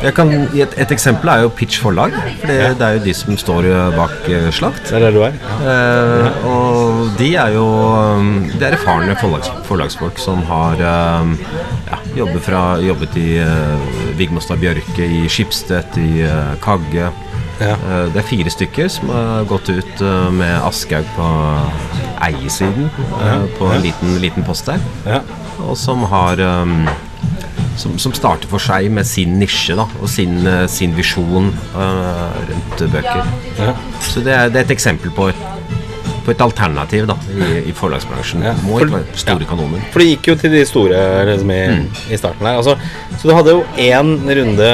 [0.00, 2.14] Jeg kan, gi et, et eksempel er jo Pitch forlag.
[2.40, 4.86] For det, det er jo de som står bak eh, Slakt.
[4.88, 5.36] Det er der du er.
[5.42, 5.74] Ja.
[5.74, 10.80] Eh, og de er jo um, Det er erfarne forlags, forlagsfolk som har
[11.20, 11.34] um,
[11.90, 17.10] ja, jobbet, fra, jobbet i uh, Vigmostad Bjørke, i Skipstedt, i uh, Kagge.
[17.60, 17.76] Ja.
[17.76, 21.28] Eh, det er fire stykker som har gått ut uh, med Aschehoug på
[22.24, 22.88] eiersiden,
[23.20, 23.36] ja.
[23.58, 24.80] på en liten, liten post der.
[25.06, 25.20] Ja.
[25.68, 26.88] Og som har um,
[27.80, 30.40] som, som starter for seg med sin nisje da, og sin,
[30.72, 33.28] sin visjon uh, rundt bøker.
[33.60, 33.74] Ja.
[34.04, 35.30] Så det er, det er et eksempel på
[36.30, 38.44] på et alternativ da, i, i forlagsbransjen.
[38.46, 39.48] Ja, Må ikke være store ja.
[39.50, 39.82] kanoner.
[39.90, 41.86] For det gikk jo til de store liksom, i, Mm.
[42.14, 42.56] i starten her.
[42.60, 42.76] Altså,
[43.18, 44.70] så du hadde jo én runde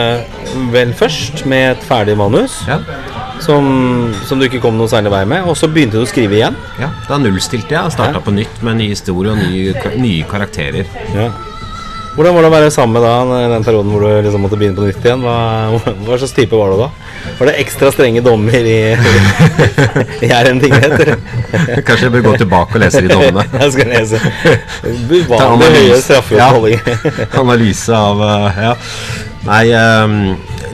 [0.72, 2.78] vel først med et ferdig manus Ja,
[3.40, 3.66] som,
[4.28, 6.56] som du ikke kom noe særlig vei med, og så begynte du å skrive igjen.
[6.80, 6.88] ja.
[7.08, 10.88] Da nullstilte jeg og starta på nytt med ny historie og nye, nye karakterer.
[11.14, 11.30] Ja.
[12.16, 14.56] Hvordan var det å være sammen med da i den perioden hvor du liksom måtte
[14.56, 15.20] begynne på nytt igjen?
[15.20, 16.86] Hva, hva slags type var du da?
[17.36, 18.78] Var det ekstra strenge dommer i,
[20.24, 21.12] i Jæren tingrett?
[21.84, 23.44] Kanskje jeg bør gå tilbake og lese de dommene.
[23.60, 24.20] Jeg skal lese.
[25.12, 27.22] Uvanlig høye straffeutmålinger.
[27.42, 28.74] Analyse av uh, Ja.
[29.46, 30.16] Nei, um,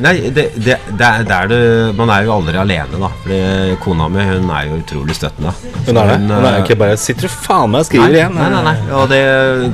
[0.03, 1.57] nei det, det, det, er, der du
[1.99, 3.09] Man er jo aldri alene, da.
[3.23, 3.39] Fordi
[3.83, 5.53] kona mi hun er jo utrolig støttende.
[5.87, 6.19] Hun er det?
[6.27, 8.37] Hun er uh, ikke bare Sitter du faen meg og skriver nei, igjen?
[8.39, 8.77] Nei, nei, nei.
[8.99, 9.21] Og det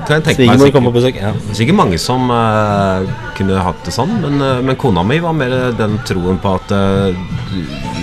[0.08, 1.20] kan jeg tenke meg sikkert- på besøk.
[1.22, 1.32] Ja.
[1.58, 3.04] Sikkert mange som uh,
[3.38, 6.74] kunne hatt det sånn, men, uh, men kona mi var mer den troen på at
[6.74, 7.12] uh,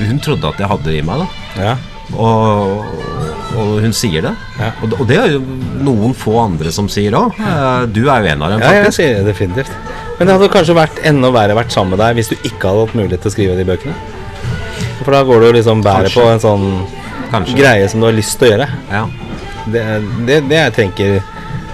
[0.02, 1.68] Hun trodde at jeg hadde det i meg, da.
[1.70, 1.76] Ja.
[2.22, 2.84] Og,
[3.58, 4.34] og hun sier det.
[4.60, 4.72] Ja.
[4.84, 5.40] Og, det- og det er jo
[5.86, 7.38] noen få andre som sier òg.
[7.96, 9.72] Du er jo en av dem, ja, jeg sier det definitivt.
[10.18, 12.86] Men det hadde kanskje vært enda verre vært sammen med deg hvis du ikke hadde
[12.86, 13.96] hatt mulighet til å skrive de bøkene.
[15.04, 16.66] For da går du liksom bæret på en sånn
[17.32, 17.56] Kanskje.
[17.58, 18.68] greie som du har lyst til å gjøre.
[18.92, 19.04] Ja.
[19.66, 19.84] Det,
[20.28, 21.16] det, det jeg tenker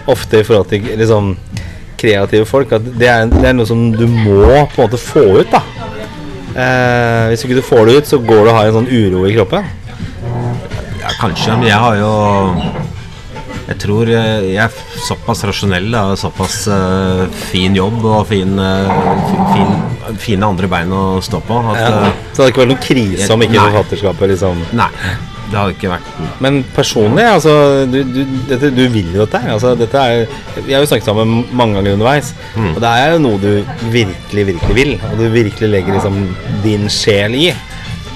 [0.09, 1.35] ofte i forhold til liksom
[2.01, 5.21] kreative folk, at det er, det er noe som du må på en måte få
[5.43, 5.51] ut.
[5.53, 5.61] da
[6.55, 9.27] eh, Hvis ikke du får det ut, så går du og har en sånn uro
[9.29, 9.67] i kroppen.
[11.03, 12.11] ja, kanskje, men jeg har jo
[13.71, 18.91] Jeg tror eh, jeg er såpass rasjonell og såpass uh, fin jobb og fin, uh,
[19.53, 19.75] fin,
[20.19, 21.91] fine andre bein å stå på at Ja.
[22.31, 23.67] Så det hadde ikke vært noen krise om ikke Nei.
[23.69, 24.89] forfatterskapet liksom Nei.
[25.51, 26.11] Det hadde ikke vært
[26.43, 27.53] Men personlig, altså
[27.91, 29.55] Du, du, dette, du vil jo dette her.
[29.57, 32.31] Altså, dette er, vi har jo snakket sammen mange ganger underveis.
[32.55, 32.69] Mm.
[32.71, 33.49] Og det er jo noe du
[33.91, 34.93] virkelig, virkelig vil.
[35.09, 36.21] Og du virkelig legger liksom
[36.63, 37.49] din sjel i.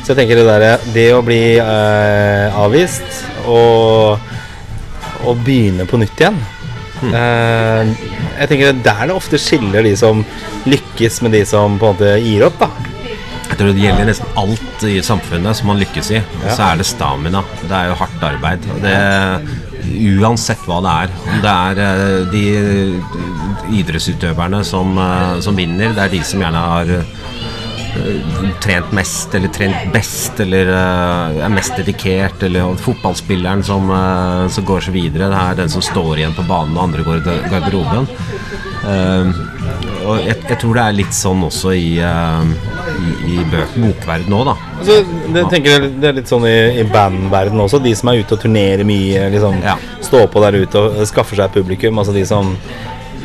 [0.05, 4.21] Så jeg tenker det derre Det å bli uh, avvist og,
[5.25, 6.39] og begynne på nytt igjen
[7.03, 7.11] Mm.
[7.11, 7.89] Uh,
[8.39, 10.21] Jeg tenker det er det ofte skiller de som
[10.67, 12.69] lykkes med de som på en måte gir opp, da.
[13.45, 16.19] Jeg tror det gjelder nesten alt i samfunnet som man lykkes i.
[16.19, 16.55] Ja.
[16.57, 17.43] så er det stamina.
[17.61, 18.65] Det er jo hardt arbeid.
[18.83, 18.95] Det,
[20.17, 21.13] uansett hva det er.
[21.29, 26.65] Om det er eh, de idrettsutøverne som, eh, som vinner, det er de som gjerne
[26.65, 26.91] har
[28.61, 34.65] trent mest eller trent best eller eh, er mest dedikert, eller fotballspilleren som, eh, som
[34.65, 35.29] går så videre.
[35.31, 38.07] Det er den som står igjen på banen, og andre går i garderoben.
[38.85, 39.43] Eh,
[40.05, 44.53] og jeg, jeg tror det er litt sånn også i, i, i bokverden nå, da.
[44.77, 44.99] Altså,
[45.33, 47.79] det, tenker det er litt sånn i, i bandverden også.
[47.81, 49.73] De som er ute og turnerer mye, liksom Ja.
[50.05, 51.97] står på der ute og skaffer seg publikum.
[51.97, 52.53] Altså de som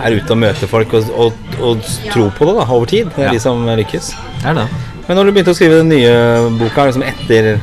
[0.05, 1.83] er ute og møter folk og, og, og
[2.13, 3.11] tror på det da, over tid.
[3.15, 3.33] Det er Ja.
[3.37, 4.11] de som lykkes.
[4.43, 4.67] Det er det.
[5.09, 6.13] Men når du begynte å skrive den nye
[6.61, 7.59] boka, liksom etter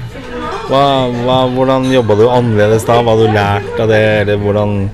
[0.68, 0.82] hva,
[1.24, 2.98] hva, Hvordan jobba du annerledes da?
[3.00, 4.02] Hva hadde du lært av det?
[4.24, 4.90] Eller hvordan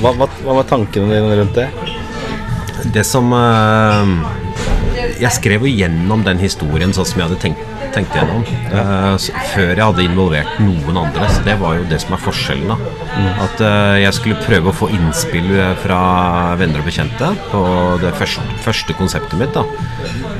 [0.00, 1.68] Hva, hva, hva var tankene dine rundt det?
[2.96, 4.10] Det som øh,
[5.22, 7.62] Jeg skrev jo gjennom den historien sånn som jeg hadde tenkt,
[7.94, 8.44] tenkt gjennom.
[8.74, 11.28] eh, s- før jeg hadde involvert noen andre.
[11.34, 12.68] Så det var jo det som er forskjellen.
[12.68, 12.76] da
[13.44, 17.64] At uh, jeg skulle prøve å få innspill eh, fra venner og bekjente på
[18.02, 19.54] det første, første konseptet mitt.
[19.54, 19.64] da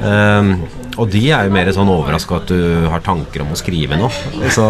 [0.05, 0.57] Eh,
[0.95, 4.12] og de er jo mer sånn overraska at du har tanker om å skrive noe.
[4.55, 4.62] Så,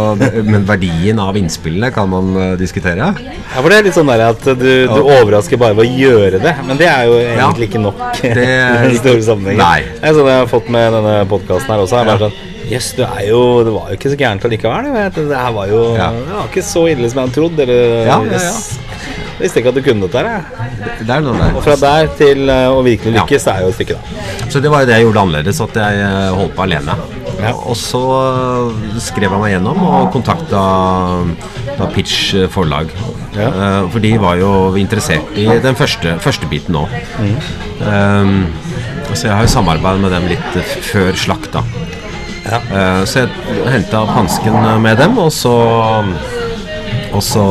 [0.47, 3.11] men verdien av innspillene kan man eh, diskutere.
[3.19, 6.41] Ja, for det er litt sånn der at du, du overrasker bare ved å gjøre
[6.41, 6.55] det.
[6.65, 7.35] Men det er jo Ja.
[7.51, 8.35] egentlig ikke nok Det
[8.87, 9.61] den store sammenhengen.
[9.61, 9.83] Nei.
[10.01, 12.01] Det er sånn jeg har fått med denne podkasten her også.
[12.01, 14.91] Er bare sånn Jøss, er jo Det var jo ikke så gærent allikevel.
[15.15, 16.11] Det her var jo Ja.
[16.15, 17.61] Det var ikke så ille som jeg hadde trodd.
[17.67, 18.85] Eller, Ja, ja, ja.
[19.35, 20.45] Jeg visste ikke at du kunne dette her.
[20.79, 21.57] Det, Det er.
[21.59, 24.27] Og fra der til eh, å virkelig lykkes, det er jo et stykke, da.
[24.53, 26.95] Så det var jo det jeg gjorde annerledes, at jeg eh, holdt på alene.
[27.41, 27.51] Ja.
[27.51, 30.63] Og så eh, skrev jeg meg gjennom og kontakta
[31.75, 32.95] da Pitch forlag.
[33.35, 36.95] For de var jo interessert i den første, første biten òg.
[37.19, 38.47] Mm.
[39.11, 41.65] så jeg har jo samarbeidet med dem litt før slakt, da.
[42.45, 42.61] Ja.
[42.61, 45.55] Eh, så jeg henta opp hansken med dem, og så
[47.15, 47.45] Og så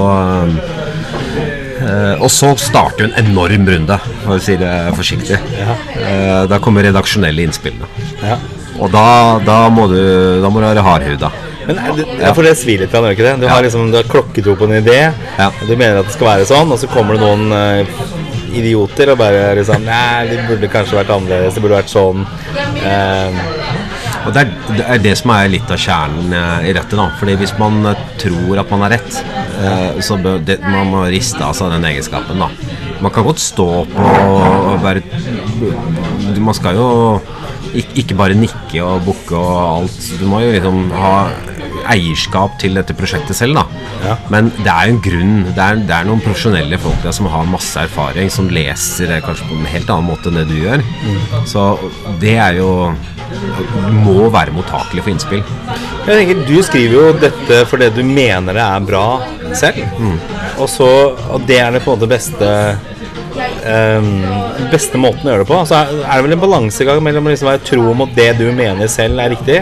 [1.81, 5.39] eh, Og så starter en enorm runde, for å si det forsiktig.
[5.39, 7.89] Eh, da kommer redaksjonelle innspillene.
[8.23, 8.37] Ja.
[8.81, 9.99] Og da, da, må du,
[10.41, 11.29] da må du være hardhuda.
[11.67, 13.35] Men det, ja, for det svir litt, gjør det ikke det?
[13.43, 14.97] Du har liksom du har klokketro på en idé,
[15.37, 15.47] Ja.
[15.47, 18.09] og du mener at det skal være sånn, og så kommer det noen uh,
[18.53, 22.25] idioter og bare liksom Nei, det burde kanskje vært annerledes, det burde vært sånn.
[22.83, 23.39] Eh,
[24.23, 26.95] Og det er, det er det som er litt av kjernen eh, i rettet.
[26.99, 29.19] da Fordi hvis man eh, tror at man har rett,
[29.59, 32.39] eh, så bør det, man må riste av seg den egenskapen.
[32.39, 32.49] da
[33.03, 35.03] Man kan godt stå opp og være
[36.39, 36.89] Man skal jo
[37.73, 39.99] ikke, ikke bare nikke og bukke og alt.
[40.19, 41.15] Du må jo liksom ha
[41.89, 43.63] eierskap til dette prosjektet selv, da.
[44.03, 44.17] Ja.
[44.31, 45.33] Men det er jo en grunn.
[45.49, 49.23] Det er, det er noen profesjonelle folk der som har masse erfaring, som leser det
[49.25, 50.85] kanskje på en helt annen måte enn det du gjør.
[51.49, 51.65] Så
[52.21, 52.69] det er jo
[54.03, 55.43] må være mottakelig for innspill.
[56.07, 59.05] Jeg tenker Du skriver jo dette fordi du mener det er bra
[59.55, 59.83] selv.
[60.59, 60.89] Og, så,
[61.33, 62.51] og det er det på en måte beste
[63.63, 64.09] Um,
[64.69, 65.57] beste måten å gjøre det på.
[65.65, 68.43] Så er er det vel en balansegang mellom å liksom være tro mot det du
[68.53, 69.61] mener selv er riktig,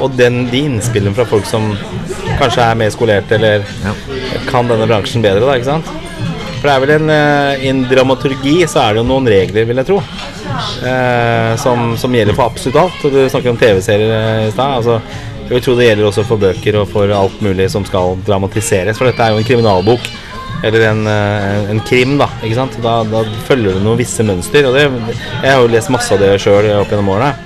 [0.00, 1.68] og den, de innspillene fra folk som
[2.40, 3.92] kanskje er mer skolerte eller Ja.
[4.48, 5.44] kan denne bransjen bedre.
[5.46, 5.86] da, ikke sant?
[6.58, 9.78] For det er vel en, eh, en dramaturgi så er det jo noen regler, vil
[9.78, 9.98] jeg tro.
[10.82, 13.04] Eh, som, som gjelder for absolutt alt.
[13.06, 14.80] Du snakker om TV-serier eh, i stad.
[14.80, 14.98] Altså,
[15.44, 18.98] jeg vil tro det gjelder også for bøker og for alt mulig som skal dramatiseres.
[18.98, 20.10] For dette er jo en kriminalbok.
[20.66, 22.26] Eller en, eh, en krim, da.
[22.42, 22.80] ikke sant?
[22.82, 24.66] Da, da følger det noen visse mønster.
[24.66, 27.36] Og det, jeg har jo lest masse av det sjøl opp gjennom årene.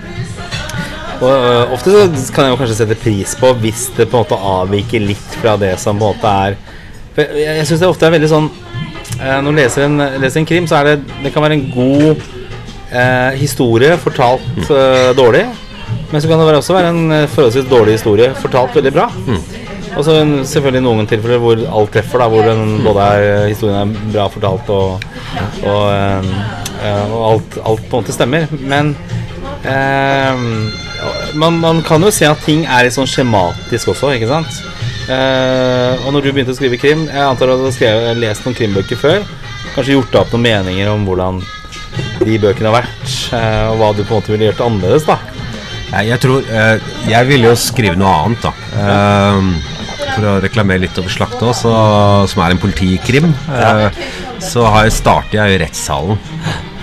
[1.23, 4.39] Og Ofte så kan jeg jo kanskje sette pris på hvis det på en måte
[4.57, 6.57] avviker litt fra det som på en måte er
[7.15, 8.49] Jeg, jeg syns det ofte er veldig sånn
[9.23, 12.23] Når du leser en, leser en krim, så er det Det kan være en god
[12.93, 15.45] eh, historie fortalt eh, dårlig.
[16.13, 19.09] Men så kan det være også være en eh, forholdsvis dårlig historie fortalt veldig bra.
[19.97, 20.15] Og så
[20.49, 24.71] selvfølgelig noen tilfeller hvor alt treffer, da, hvor den, både er, historien er bra fortalt
[24.73, 25.03] og,
[25.69, 26.31] og, eh,
[26.81, 28.47] eh, og alt, alt på en måte stemmer.
[28.61, 28.95] Men
[29.69, 30.47] eh,
[31.37, 34.63] man, man kan jo se at ting er litt sånn skjematisk også, ikke sant?
[35.13, 38.47] Eh, og når du begynte å skrive krim Jeg antar at du har skrevet, lest
[38.47, 39.27] noen krimbøker før.
[39.75, 41.43] Kanskje gjort deg opp noen meninger om hvordan
[42.23, 45.19] de bøkene har vært, eh, og hva du på en måte ville gjort annerledes, da.
[45.93, 48.53] Jeg tror eh, Jeg ville jo skrive noe annet, da.
[50.13, 51.73] For å reklamere litt over Slakt også,
[52.29, 53.31] som er en politikrim.
[53.53, 54.03] Eh,
[54.43, 56.21] så starter jeg i rettssalen.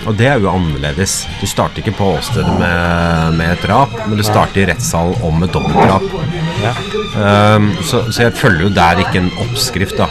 [0.08, 1.26] Og det er jo annerledes.
[1.40, 5.42] Du starter ikke på åstedet med, med et drap, men du starter i rettssalen om
[5.44, 6.06] et dobbeltdrap.
[6.64, 6.72] Ja.
[7.56, 10.08] Um, så, så jeg følger jo der ikke en oppskrift, da.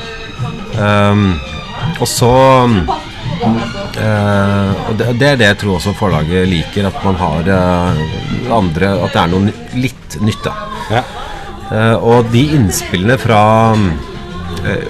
[0.80, 1.39] Um,
[1.99, 2.30] og så
[2.69, 2.89] uh,
[4.88, 8.93] Og det, det er det jeg tror også forlaget liker, at man har uh, andre
[9.04, 9.43] At det er noe
[9.82, 10.54] litt nytt, da.
[10.93, 11.04] Ja.
[11.69, 13.41] Uh, og de innspillene fra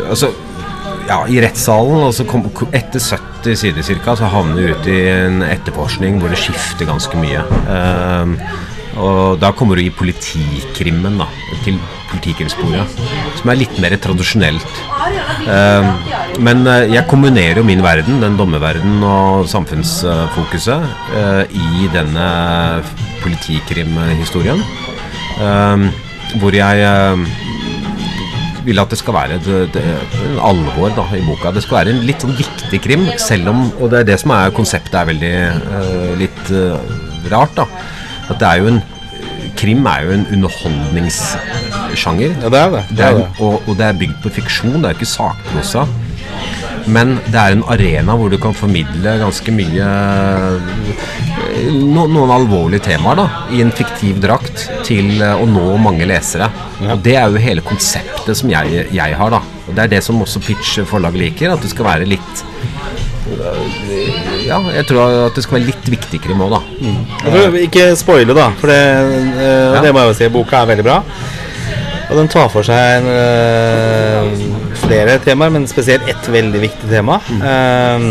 [0.09, 0.31] Altså,
[1.09, 4.99] ja, i rettssalen og så kom, Etter 70 sider cirka, så havner vi ut i
[5.11, 7.45] en etterforskning hvor det skifter ganske mye.
[7.75, 8.35] Eh,
[8.99, 11.27] og da kommer du i politikrimmen, da.
[11.63, 11.77] Til
[12.09, 12.99] politikrimsporet.
[13.39, 14.81] Som er litt mer tradisjonelt.
[15.49, 15.89] Eh,
[16.43, 22.27] men eh, jeg kombinerer jo min verden, den dommerverdenen og samfunnsfokuset, uh, i denne
[23.23, 24.61] politikrimhistorien.
[25.39, 25.89] Eh,
[26.37, 27.48] hvor jeg eh,
[28.65, 29.77] vil at det skal være et, et,
[30.43, 31.51] alvor da, i boka.
[31.55, 34.29] Det skal være en litt sånn viktig krim, selv om Og det er det som
[34.35, 35.35] er konseptet er veldig
[35.71, 36.77] uh, litt uh,
[37.31, 37.65] rart, da.
[38.29, 38.81] At det er jo en
[39.59, 42.31] Krim er jo en underholdningssjanger.
[42.45, 42.83] Ja, det er det.
[42.95, 43.25] Det er, det.
[43.43, 45.81] og, og det er bygd på fiksjon, det er ikke sakprosa.
[46.87, 49.87] Men det er en arena hvor du kan formidle ganske mye
[51.67, 56.49] no, Noen alvorlige temaer da i en fiktiv drakt til eh, å nå mange lesere.
[56.89, 59.33] Og Det er jo hele konseptet som jeg, jeg har.
[59.35, 61.53] da Og Det er det som også Pitch forlag liker.
[61.55, 62.43] At det skal være litt
[63.33, 66.61] øh, Ja, jeg tror at det skal være litt viktigere nå, da.
[66.79, 67.03] Mm.
[67.27, 69.83] tror, ikke spoile, da, for det, øh, Ja.
[69.83, 70.29] det må jeg jo si.
[70.33, 71.01] Boka er veldig bra.
[72.09, 74.29] Og den tar for seg en, eh,
[74.81, 77.19] flere temaer, men spesielt ett veldig viktig tema.
[77.29, 78.07] Eh,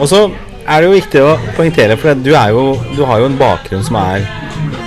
[0.00, 0.22] og så
[0.68, 2.64] er det jo viktig å poengtere, for du, jo,
[2.96, 4.26] du har jo en bakgrunn som er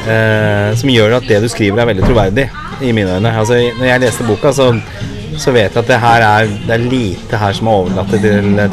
[0.06, 2.48] eh, Som gjør at det du skriver, er veldig troverdig,
[2.82, 3.34] i mine øyne.
[3.38, 4.72] Altså, når jeg leste boka, så,
[5.42, 8.24] så vet jeg at det her er, det er lite her som er overlatt til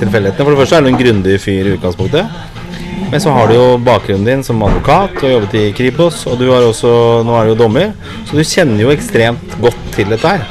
[0.05, 0.45] tilfeldighetene.
[0.45, 2.57] For det første er du en grundig fyr i utgangspunktet.
[3.09, 6.51] Men så har du jo bakgrunnen din som advokat og jobbet i Kripos, og du
[6.51, 6.91] har også,
[7.25, 7.95] nå er du jo dommer,
[8.29, 10.45] så du kjenner jo ekstremt godt til dette her.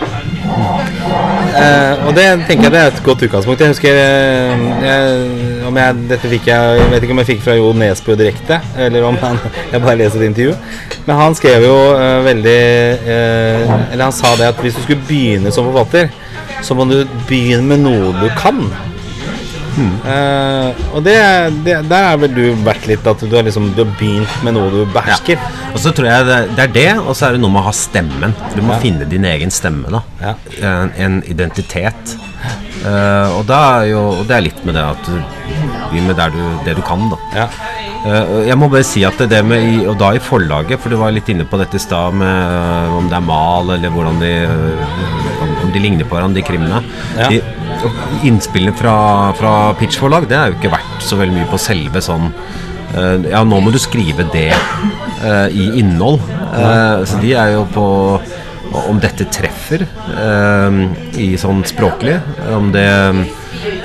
[1.57, 3.61] Eh, og det tenker jeg det er et godt utgangspunkt.
[3.61, 7.43] Jeg husker eh, jeg, om jeg, Dette fikk jeg Jeg vet ikke om jeg fikk
[7.45, 9.39] fra Jo Nesbø direkte, eller om han,
[9.71, 10.55] jeg bare leser et intervju.
[11.07, 12.59] Men han skrev jo uh, veldig
[13.07, 16.11] uh, Eller han sa det at hvis du skulle begynne som forfatter,
[16.65, 18.63] så må du begynne med noe du kan.
[19.77, 21.15] Eh, og det,
[21.65, 24.55] det, der har vel du vært litt at du har, liksom, du har begynt med
[24.57, 25.41] noe du behersker.
[25.73, 27.67] Og så tror jeg det, det er det, og så er det noe med å
[27.69, 28.33] ha stemmen.
[28.55, 28.79] Du må Ja.
[28.81, 30.01] finne din egen stemme, da.
[30.23, 30.33] Ja.
[30.61, 32.17] En, en identitet.
[32.85, 35.15] Eh, og, er jo, og det er litt med det at du
[35.89, 37.19] begynner med der du, det du kan, da.
[37.35, 37.47] Ja.
[38.07, 40.99] Uh, jeg må bare si at det med i, Og da i forlaget, for du
[40.99, 44.21] var litt inne på dette i stad med uh, om det er mal, eller hvordan
[44.21, 44.31] de
[45.41, 46.83] om, de ligner på hverandre, de krimene.
[47.17, 47.31] Ja.
[47.33, 47.41] De,
[48.29, 48.95] innspillene fra,
[49.37, 52.31] fra Pitch-forlag, det er jo ikke verdt så veldig mye på selve sånn
[53.27, 54.47] Ja, nå må du skrive det
[55.51, 56.23] i innhold.
[57.05, 57.85] Så de er jo på
[58.87, 60.79] om dette treffer eh,
[61.19, 62.17] i sånn språklig.
[62.53, 62.87] Om det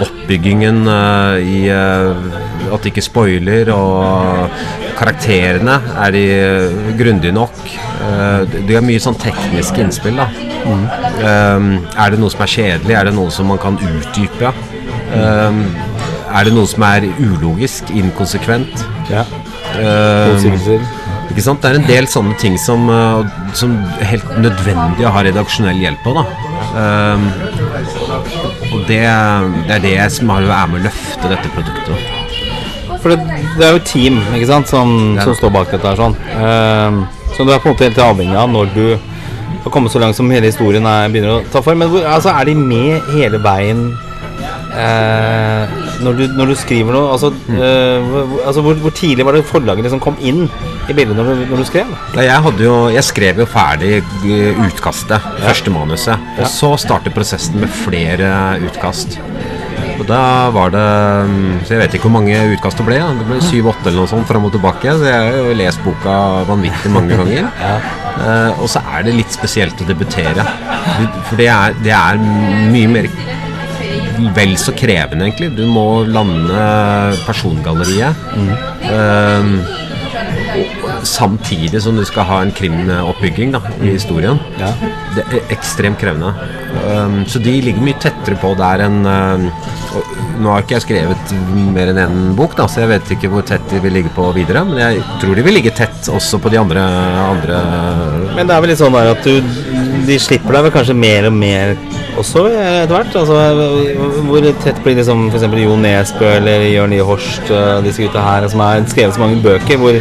[0.03, 4.53] Oppbyggingen eh, i eh, at det ikke spoiler, og
[4.99, 7.61] karakterene er de eh, grundige nok.
[8.07, 10.29] Eh, det er mye sånn tekniske innspill, da.
[10.33, 12.97] Eh, er det noe som er kjedelig?
[12.99, 14.53] Er det noe som man kan utdype?
[15.13, 18.87] Er det noe som er ulogisk, inkonsekvent?
[19.13, 19.25] ja.
[19.73, 20.83] Eh, Motsigelser.
[21.33, 21.63] Ikke sant?
[21.65, 23.23] Det er en del sånne ting som, eh,
[23.59, 26.15] som er helt nødvendig å ha redaksjonell hjelp på.
[26.19, 26.25] da.
[26.73, 27.25] Um,
[28.73, 29.03] og det,
[29.69, 32.11] det er det som er med å løfte dette produktet.
[33.03, 33.19] For det,
[33.59, 35.25] det er jo et team ikke sant, som, Ja.
[35.27, 35.89] som står bak dette.
[35.89, 36.17] her sånn.
[36.39, 38.85] um, så du er på en måte helt avhengig av når du
[39.65, 41.79] har kommet så langt som hele historien er, begynner å ta form.
[41.83, 43.87] Men hvor, altså, er de med hele veien
[44.79, 47.13] eh, når, du, når du skriver noe?
[47.15, 50.45] Altså, eh, hvor, altså hvor, hvor tidlig var det forlaget liksom kom inn
[50.89, 51.93] i bildet når du, når du skrev?
[52.17, 56.31] Nei, Jeg, jo, jeg skrev jo ferdig utkastet, utkastet, første manuset.
[56.39, 58.33] Og så startet prosessen med flere
[58.67, 59.21] utkast.
[60.03, 60.85] Og da var det
[61.29, 62.97] mm, Så jeg vet ikke hvor mange utkast det ble.
[62.99, 63.11] ja.
[63.15, 64.95] Det ble syv-åtte eller noe sånt fram og tilbake.
[64.99, 66.15] Så jeg har jo lest boka
[66.49, 67.51] vanvittig mange ganger.
[68.13, 70.45] Eh, og så er det litt spesielt å debutere.
[71.31, 73.09] For det er, det er mye mer
[74.37, 75.51] vel så krevende, egentlig.
[75.57, 76.67] Du må lande
[77.27, 78.27] persongalleriet.
[78.89, 79.81] Eh,
[81.03, 84.41] samtidig som du skal ha en krimoppbygging da, i historien.
[84.61, 84.73] Ja.
[85.17, 86.33] Det er ekstremt krevende.
[86.87, 89.49] Um, så de ligger mye tettere på der enn um,
[90.43, 91.33] Nå har ikke jeg skrevet
[91.75, 94.25] mer enn én bok, da, så jeg vet ikke hvor tett de vil ligge på
[94.35, 94.65] videre.
[94.67, 96.83] Men jeg tror de vil ligge tett også på de andre,
[97.27, 97.59] andre
[98.33, 99.53] Men det er vel litt sånn der at du
[100.09, 101.77] De slipper deg vel kanskje mer og mer
[102.21, 103.15] også etter hvert?
[103.17, 103.37] Altså,
[104.29, 105.47] hvor tett blir liksom f.eks.
[105.63, 109.41] Jo Nesbø eller Jørn Nye Horst, eh, disse gutta her som har skrevet så mange
[109.45, 109.81] bøker?
[109.81, 109.99] Hvor,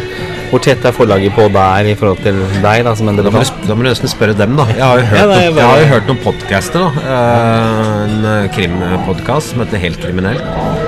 [0.52, 3.30] hvor tett er forlaget på der i forhold til deg da, som en du, da
[3.32, 4.66] må du nesten spørre dem, da.
[4.68, 6.80] Jeg har jo hørt, Ja, noen, bare- jeg hørt noen podcaster.
[6.82, 10.36] da Eh, En eh, krimpodkast som heter Helt kriminell,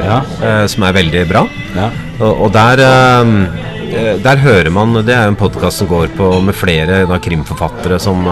[0.04, 0.20] Ja.
[0.42, 1.46] eh, som er veldig bra.
[1.74, 1.88] ja.
[2.20, 2.76] Og, og der
[4.24, 8.00] der hører man Det er jo en podkast som går på med flere da, krimforfattere
[8.00, 8.24] som,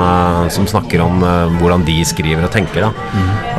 [0.50, 1.20] som snakker om
[1.60, 2.82] hvordan de skriver og tenker.
[2.82, 2.90] Da.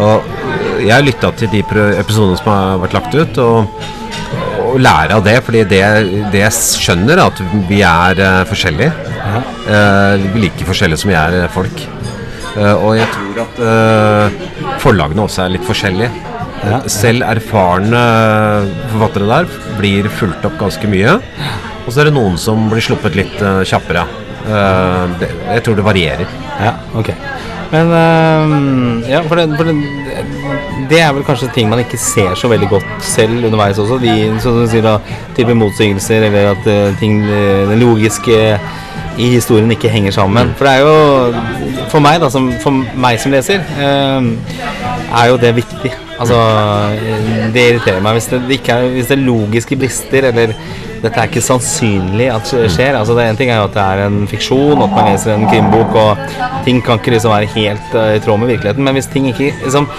[0.04, 1.64] Og eh, jeg har lytta til de
[2.00, 3.68] episodene som har vært lagt ut, og,
[4.74, 5.38] og lære av det.
[5.46, 5.84] fordi det,
[6.34, 6.54] det jeg
[6.84, 9.12] skjønner, er at vi er uh, forskjellige.
[9.24, 9.42] Ja.
[10.34, 11.86] vi like forskjellige som vi er eh, folk.
[12.54, 16.12] Eh, og jeg tror at eh, forlagene også er litt forskjellige.
[16.92, 18.02] Selv erfarne
[18.94, 21.18] forfattere der blir fulgt opp ganske mye.
[21.84, 24.06] Og så er det noen som blir sluppet litt eh, kjappere.
[24.44, 26.38] Eh, det, jeg tror det varierer.
[26.62, 27.12] Ja, ok.
[27.74, 27.90] Men
[29.10, 29.74] Ja, for, det, for det,
[30.90, 34.00] det er vel kanskje ting man ikke ser så veldig godt selv underveis også.
[34.02, 34.98] De, som du sier da,
[35.38, 38.40] type motsigelser, eller at eh, ting eh, Den logiske
[39.18, 40.54] i historien ikke henger sammen.
[40.58, 44.32] For det er jo For meg, da, som, for meg som leser, øhm,
[45.14, 45.92] er jo det viktig.
[46.20, 46.40] Altså,
[46.98, 50.56] eh, det irriterer meg hvis det, ikke er, hvis det er logiske brister, eller
[51.04, 52.98] dette er ikke sannsynlig at det skjer.
[53.00, 55.48] Altså, det ene ting er jo at det er en fiksjon, at man leser en
[55.52, 58.86] krimbok, og ting kan ikke liksom være helt uh, i tråd med virkeligheten.
[58.88, 59.90] Men hvis ting ikke liksom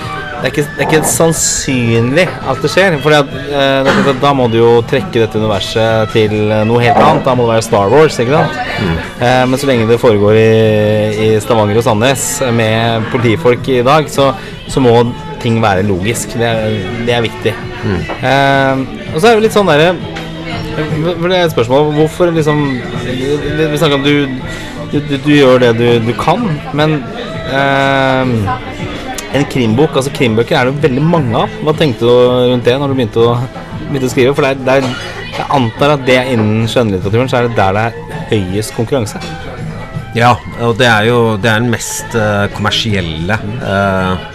[0.45, 2.97] det er, ikke, det er ikke sannsynlig at det skjer.
[3.01, 3.15] For
[4.21, 7.23] da må du jo trekke dette universet til eh, noe helt annet.
[7.25, 8.19] Da må det være Star Wars.
[8.21, 8.59] ikke sant?
[9.25, 10.51] Eh, men så lenge det foregår i,
[11.17, 14.35] i Stavanger og Sandnes med politifolk i dag, så,
[14.69, 14.99] så må
[15.41, 16.37] ting være logisk.
[16.37, 16.77] Det er,
[17.09, 17.57] det er viktig.
[18.21, 18.85] Eh,
[19.15, 19.95] og så er det litt sånn derre
[20.75, 22.63] for det er et spørsmål Hvorfor liksom
[23.05, 24.15] Vi snakker om du
[24.93, 26.45] du, du, du gjør det du, du kan,
[26.77, 27.01] men
[27.51, 28.29] eh,
[29.35, 31.57] en krimbok Altså krimbøker er det veldig mange av.
[31.67, 32.13] Hva tenkte du
[32.53, 33.33] rundt det når du begynte å,
[33.89, 34.37] begynte å skrive?
[34.37, 37.75] For det er, det er, jeg antar at det innen skjønnlitteraturen så er det der
[37.75, 39.19] det er høyest konkurranse.
[40.15, 44.29] Ja, og det er jo det er den mest eh, kommersielle eh,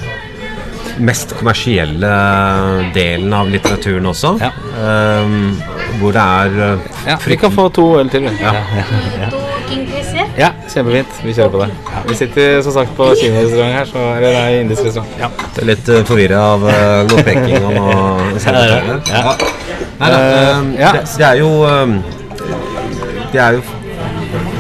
[0.99, 2.09] Mest kommersielle
[2.95, 4.33] delen av litteraturen også.
[4.43, 4.49] Ja.
[5.23, 5.53] Um,
[6.01, 8.27] hvor det er uh, Ja, vi kan få to øl til.
[8.27, 8.33] vi.
[8.43, 9.29] Ja, ja,
[10.39, 11.19] ja, kjempefint.
[11.23, 11.69] Vi kjører på det.
[11.93, 15.15] Ja, vi sitter som sagt på kinarestaurant her, så, eller er indisk restaurant.
[15.19, 15.29] Ja.
[15.55, 16.75] Det er litt uh, forvirra av uh,
[17.09, 17.97] noe peking og noe
[18.45, 19.01] Ja, det.
[19.11, 19.35] Ja.
[19.99, 20.91] Nei da, Eh, um, ja.
[20.95, 21.97] det, det er jo um,
[23.33, 23.63] Det er jo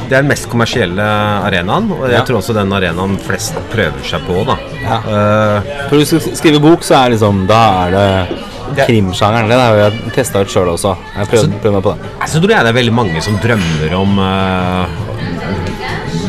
[0.09, 1.03] det er den mest kommersielle
[1.45, 2.23] arenaen, og jeg Ja.
[2.25, 4.39] tror også den arenaen flest prøver seg på.
[4.47, 4.99] da Ja.
[5.03, 8.45] Uh, For du skal skrive bok, så er liksom Da er det
[8.85, 9.49] krimsjangeren.
[9.49, 10.95] Den har jeg testa ut sjøl også.
[11.15, 12.17] Jeg prøvde, prøvd, prøvd meg på den.
[12.29, 14.99] Så tror jeg det er veldig mange som drømmer om uh,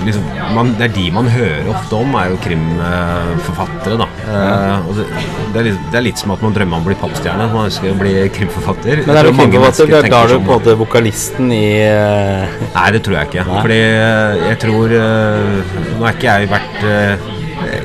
[0.06, 0.24] liksom,
[0.54, 4.00] man, Det er de man hører ofte om, er jo krimforfattere.
[4.00, 5.04] da Uh, det,
[5.50, 7.48] det, er litt, det er litt som at man drømmer om å bli popstjerne.
[7.50, 9.02] Man ønsker å bli krimforfatter.
[9.08, 9.90] Men er du krimforfatter?
[9.90, 10.44] Det er da du sånn.
[10.46, 12.60] på en måte vokalisten i uh...
[12.76, 13.46] Nei, det tror jeg ikke.
[13.48, 13.64] Nei.
[13.64, 17.39] Fordi jeg tror Nå er ikke jeg vært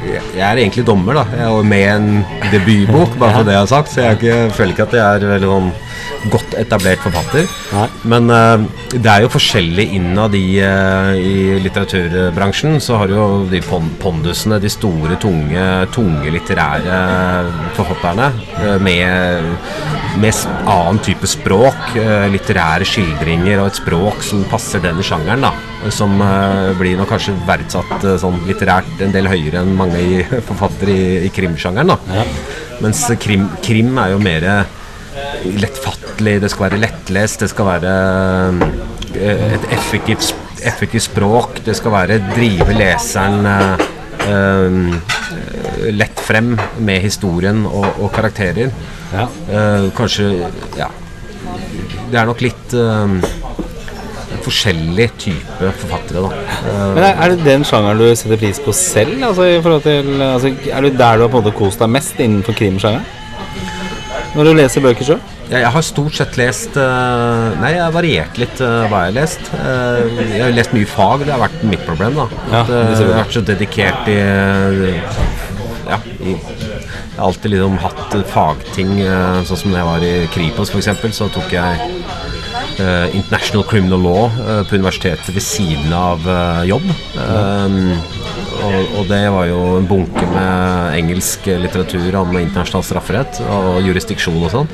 [0.05, 1.25] jeg er egentlig dommer, da.
[1.33, 2.07] Jeg er med en
[2.53, 3.91] debutbok, bare for det jeg har sagt.
[3.91, 5.73] Så jeg er ikke, føler ikke at jeg er veldig sånn
[6.33, 7.45] godt etablert forfatter.
[7.75, 7.85] Nei.
[8.11, 12.79] Men uh, det er jo forskjellig innad i, uh, i litteraturbransjen.
[12.83, 17.01] Så har du jo de pon pondusene, de store, tunge, tunge litterære
[17.77, 18.31] forfatterne
[18.61, 19.51] uh, med,
[20.22, 20.36] med
[20.66, 21.95] annen type språk.
[21.99, 25.41] eh, litterære skildringer og et språk som passer den sjangeren.
[25.41, 25.51] da
[25.91, 30.24] Som eh, blir nok kanskje verdsatt eh, sånn litterært en del høyere enn mange i,
[30.49, 31.93] forfattere i, i krimsjangeren.
[31.93, 32.26] da
[32.84, 34.49] Mens krim, krim er jo mer
[35.45, 37.91] lettfattelig, det skal være lettlest, det skal være
[39.16, 40.34] et effektivt,
[40.68, 44.91] effektivt språk, det skal være drive leseren eh,
[45.95, 48.72] lett frem med historien og, og karakterer.
[49.13, 49.27] Ja.
[49.49, 50.29] Uh, kanskje
[50.77, 50.89] Ja.
[52.11, 53.11] Det er nok litt uh,
[54.45, 56.31] forskjellig type forfattere, da.
[56.65, 59.21] Uh, Men er, er det den sjangeren du setter pris på selv?
[59.29, 62.19] Altså, i til, altså, er det der du har på en måte kost deg mest
[62.19, 63.05] innenfor krimsjangeren?
[64.35, 65.21] Når du leser bøker sjøl?
[65.45, 69.51] Ja, jeg har stort sett lest Nei, jeg har variert litt hva jeg har lest.
[69.53, 72.17] Jeg har lest mye fag, det har vært mitt problem.
[72.17, 74.17] da Ja, At, det jeg har vært så dedikert i
[75.85, 76.35] Ja, i,
[77.18, 78.99] alltid liksom hatt fagting.
[79.01, 81.91] eh, sånn som da jeg var i Kripos, f.eks., så tok jeg
[82.80, 86.86] uh, International Criminal Law uh, på universitetet ved siden av uh, jobb.
[87.16, 87.95] Um,
[88.66, 94.43] og, og det var jo en bunke med engelsk litteratur om internasjonal strafferett og jurisdiksjon
[94.43, 94.72] og sånn.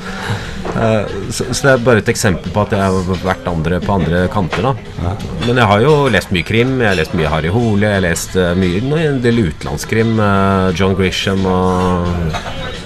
[0.72, 3.96] Eh, så, så det er bare et eksempel på at jeg har vært andre på
[3.98, 4.70] andre kanter.
[4.70, 5.14] da
[5.46, 6.78] Men jeg har jo lest mye krim.
[6.80, 7.86] Jeg har lest mye Harry Hole.
[7.86, 10.14] Jeg har lest mye mye en del utenlandskrim.
[10.20, 12.40] eh, John Grisham og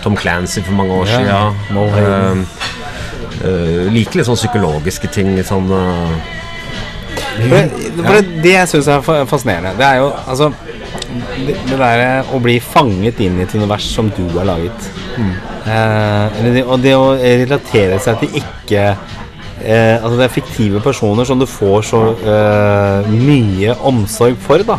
[0.06, 1.26] Tom Clancy for mange år Ja, siden.
[1.26, 2.36] Ja, uh,
[3.42, 5.32] uh, liker litt sånn psykologiske ting.
[5.42, 6.14] Sånn uh,
[7.36, 7.64] det,
[7.98, 10.52] for det, jeg syns er fascinerende, det er jo altså
[11.44, 14.88] det, det der å bli fanget inn i et univers som du har laget.
[15.66, 21.40] Eh, og det å relatere seg til ikke eh, Altså det er fiktive personer som
[21.40, 24.78] du får så eh, mye omsorg for, da.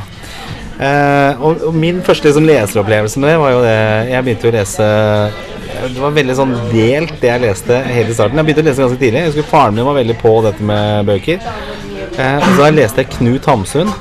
[0.77, 3.77] Eh, og, og min første liksom, leseropplevelse med det var jo det
[4.11, 4.89] Jeg begynte å lese
[5.89, 8.39] Det var veldig sånn delt, det jeg leste helt i starten.
[8.39, 9.23] Jeg begynte å lese ganske tidlig.
[9.23, 11.41] Jeg husker Faren min var veldig på dette med bøker.
[12.17, 13.91] Eh, og så leste jeg Knut Hamsun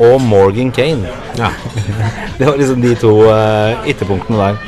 [0.00, 1.08] og Morgan Kane.
[1.38, 1.50] Ja.
[2.38, 4.60] Det var liksom de to eh, ytterpunktene der.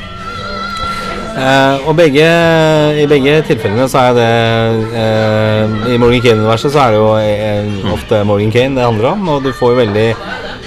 [1.33, 2.25] Eh, og begge,
[3.01, 4.27] i begge tilfellene så er det
[5.01, 9.31] eh, I Morgan Kane-universet så er det jo eh, ofte Morgan Kane det handler om,
[9.33, 10.05] og du får jo veldig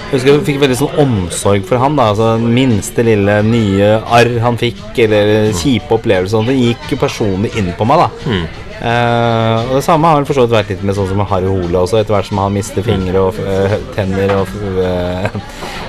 [0.07, 1.97] jeg husker jeg fikk veldig sånn omsorg for han.
[1.99, 6.95] da altså Den minste lille nye arr han fikk, eller kjipe opplevelser, sånn, det gikk
[6.95, 8.05] jo personlig inn på meg.
[8.05, 8.37] da
[8.77, 11.49] Eh, og Det samme har vel for så vidt vært litt med sånn som Harry
[11.49, 15.41] Hole også, etter hvert som han mister fingre og uh, tenner og uh,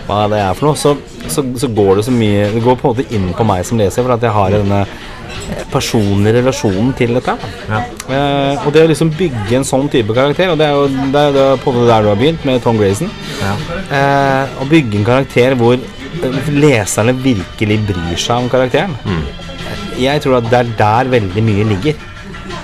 [0.07, 0.93] hva det er for noe, så,
[1.27, 3.79] så, så går det så mye Det går på en måte inn på meg som
[3.81, 4.85] leser, for at jeg har denne
[5.71, 7.33] personlige relasjonen til dette.
[7.67, 7.81] Ja.
[8.63, 11.35] Og det å liksom bygge en sånn type karakter, og det er jo det er,
[11.35, 13.11] det på måte der du har begynt, med Tom Grayson
[13.41, 13.53] Ja.
[14.63, 15.79] Å bygge en karakter hvor
[16.55, 18.95] leserne virkelig bryr seg om karakteren.
[19.99, 22.06] Jeg tror at det er der veldig mye ligger,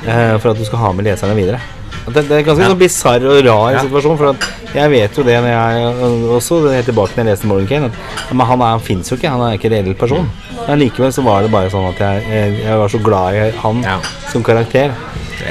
[0.07, 1.59] eh, for at du skal ha med leserne videre.
[2.03, 2.69] Det, det er ganske Ja.
[2.73, 3.79] sånn bisarr og rar Ja.
[3.85, 4.17] situasjon.
[4.17, 7.67] For at jeg vet jo det når jeg også helt tilbake når jeg leste Morgan
[7.67, 9.29] Kane, at men han, er, han fins jo ikke.
[9.29, 10.29] Han er ikke en reell person.
[10.67, 13.51] Men likevel så var det bare sånn at jeg, jeg, jeg var så glad i
[13.61, 13.99] han Ja.
[14.31, 14.91] som karakter.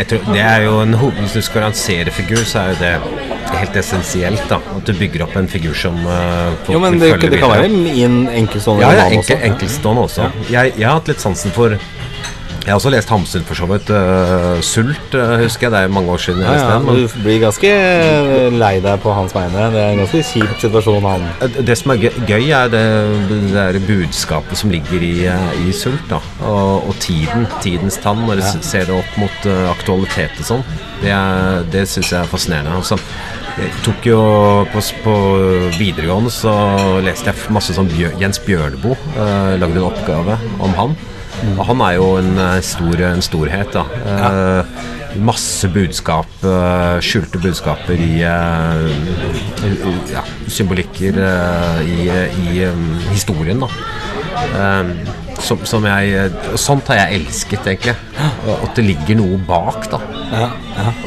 [0.09, 3.59] Tror, det er jo en hoved, Hvis du skal lansere figur, så er jo det
[3.59, 4.49] helt essensielt.
[4.49, 7.51] da At du bygger opp en figur som uh, folk Jo, men det, det kan
[7.51, 9.51] være i en enkeltstående Ja, ja enkel, også.
[9.51, 10.31] Enkelstående også.
[10.51, 11.77] Jeg, jeg har hatt litt sansen for
[12.63, 13.89] Jeg har også lest Hamsun for så vidt.
[13.91, 15.73] Uh, Sult uh, husker jeg.
[15.75, 16.77] Det er mange år siden Ja, ja.
[16.79, 17.73] Men du blir ganske
[18.55, 19.65] lei deg på hans vegne.
[19.75, 22.85] Det er en ganske kjip situasjon han eh, det som er gøy, er det,
[23.75, 26.07] det budskapet som ligger i, eh, i Sult.
[26.13, 27.49] da Og, og tiden.
[27.65, 28.23] Tidens tann.
[28.29, 28.55] Når du ja.
[28.63, 30.67] ser det opp mot eh, aktualitet og sånn.
[31.03, 32.79] Det, er- det syns jeg er fascinerende.
[32.79, 32.99] Altså,
[33.59, 34.21] jeg tok jo
[34.73, 35.15] på, på
[35.81, 36.55] videregående så
[37.05, 38.95] leste jeg masse sånn Bjør, Jens Bjørneboe.
[39.19, 40.95] Uh, lagde en oppgave om han.
[41.59, 43.85] Og han er jo en, eh, stor, en storhet, da.
[44.07, 44.65] Eh,
[45.21, 48.87] Masse budskap, eh, skjulte budskaper i eh,
[50.15, 51.19] ja, symbolikker
[51.85, 52.63] i, i
[53.13, 53.69] historien, da.
[55.43, 56.31] Som, som jeg
[56.61, 57.95] Sånt har jeg elsket, egentlig.
[58.47, 59.99] Og At det ligger noe bak, da.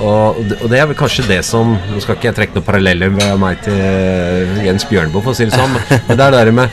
[0.03, 2.53] Og, og det- og det er vel kanskje det som Nå skal ikke jeg trekke
[2.59, 6.36] noen paralleller med meg til Jens Bjørnboe, for å si det sånn, men det er
[6.36, 6.69] det der med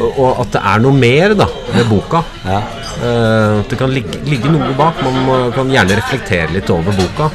[0.00, 2.22] Og at det er noe mer da med boka.
[2.46, 2.62] Ja.
[3.02, 5.00] Uh, det kan ligge, ligge noe bak.
[5.04, 7.28] Man kan gjerne reflektere litt over boka.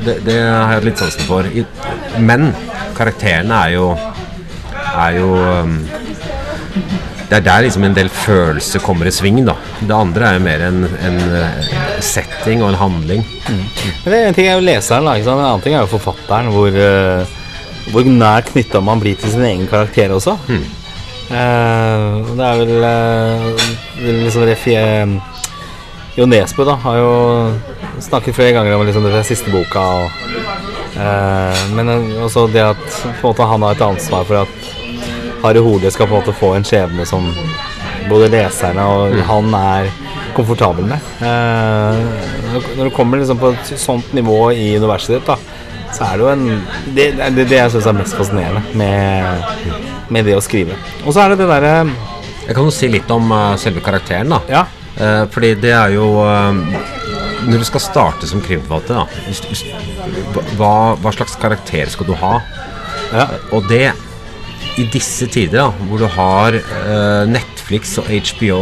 [0.00, 1.46] Det, det har jeg litt sansen for.
[1.46, 1.64] I,
[2.24, 2.50] men
[2.96, 3.90] karakterene er jo
[4.90, 5.74] er jo um,
[7.30, 9.54] Det er der liksom en del følelser kommer i sving, da.
[9.78, 11.68] Det andre er jo mer en, en eh,
[12.02, 13.22] setting og en handling.
[13.46, 16.50] Men det er En ting er jo leseren, da, en annen ting er jo forfatteren.
[16.50, 17.36] Hvor, eh,
[17.94, 20.34] hvor nær knytta man blir til sin egen karakter også.
[20.50, 20.66] Eh,
[21.30, 23.60] det er vel uh,
[24.02, 25.06] liksom refie, eh,
[26.16, 27.12] Jo Nesbø da har jo
[28.02, 29.80] snakket flere ganger om liksom den siste boka.
[29.80, 30.10] Og,
[30.96, 34.70] eh, men eh, også det at måte, han har et ansvar for at
[35.44, 37.30] Harry Hole skal på en måte få en skjebne som
[38.10, 39.90] både leserne og han er
[40.34, 41.08] komfortabel med.
[41.22, 42.02] Eh,
[42.76, 45.38] når du kommer liksom på et sånt nivå i universet ditt, da,
[45.94, 46.44] så er det jo en
[46.94, 50.76] Det det det, det jeg syns er mest fascinerende med, med det å skrive.
[51.04, 51.74] Og så er det det derre
[52.46, 54.40] Jeg kan jo si litt om uh, selve karakteren, da.
[54.50, 54.64] Ja.
[54.98, 56.80] Uh, fordi det er jo eh,
[57.46, 59.62] Når du skal starte som krimforfatter, da hvis- hvis-
[60.58, 62.32] hva, hva slags karakter skal du ha?
[63.12, 63.26] Ja.
[63.52, 63.92] Og det
[64.78, 66.56] i disse tider, da, hvor du har
[67.26, 68.60] Netflix og HBO,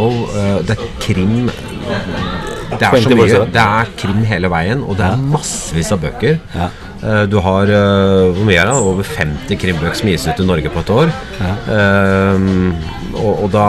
[0.64, 1.51] det er krim
[2.78, 3.42] Det er så mye.
[3.53, 6.38] Det er krim hele veien, og det er massevis av bøker.
[6.55, 6.68] Ja.
[6.99, 8.76] Eh, du har eh, hvor mye er det?
[8.90, 11.12] over 50 krimbøker som gis ut i Norge på et år.
[11.44, 12.46] Eh,
[13.18, 13.66] og, og da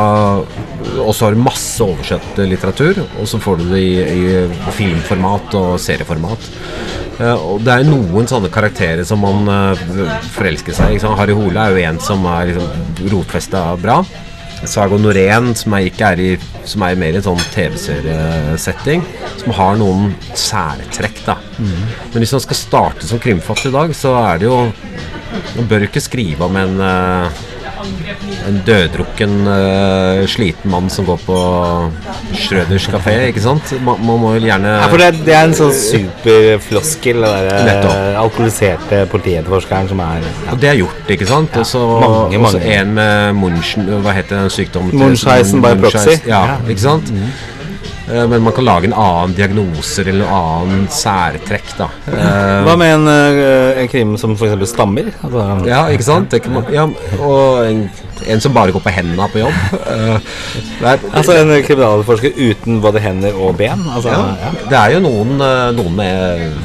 [1.00, 5.54] Og så har du masse oversett litteratur, og så får du det i, i filmformat
[5.60, 6.50] og serieformat.
[7.20, 11.00] Uh, og det er noen sånne karakterer som man uh, forelsker seg i.
[11.20, 13.98] Harry Hole er jo en som er liksom rotfesta bra.
[14.68, 16.30] Sago Norén, som er, ikke er i
[16.68, 19.04] Som er mer i sånn TV-seriesetting.
[19.40, 21.38] Som har noen særtrekk, da.
[22.12, 24.60] Men hvis man skal starte som krimfatter i dag, så er det jo
[25.56, 27.42] Man bør ikke skrive om en eh,
[28.48, 31.38] en døddrukken, uh, sliten mann som går på
[32.36, 33.72] Schrøders kafé, ikke sant?
[33.86, 38.20] Man, man må jo gjerne Ja, det, det er en sånn superfloskel, den der eh,
[38.20, 40.34] alkoholiserte politietterforskeren som er ja.
[40.54, 41.56] Og det er gjort, ikke sant?
[41.60, 44.96] Og så mange, en med Munchen Hva heter den sykdommen?
[45.00, 46.20] Munchheisen by proxy.
[46.28, 46.58] Ja, Ja.
[46.68, 47.12] ikke sant?
[47.14, 47.59] Eh,
[48.10, 51.88] Men man kan lage en annen diagnoser eller noe annet særtrekk, da.
[52.10, 54.56] Eh, Hva med en, eh, en krim som f.eks.
[54.72, 55.12] stammer?
[55.22, 56.34] Altså, Ja, ikke sant?
[56.50, 56.88] Man, ja,
[57.20, 57.84] og en,
[58.26, 59.62] en som bare går på hendene på jobb.
[59.90, 60.34] Eh,
[60.90, 63.86] er, altså en kriminalforsker uten både hender og ben?
[63.94, 64.52] Altså, ja, ja.
[64.72, 66.60] det er jo noen, eh, noen med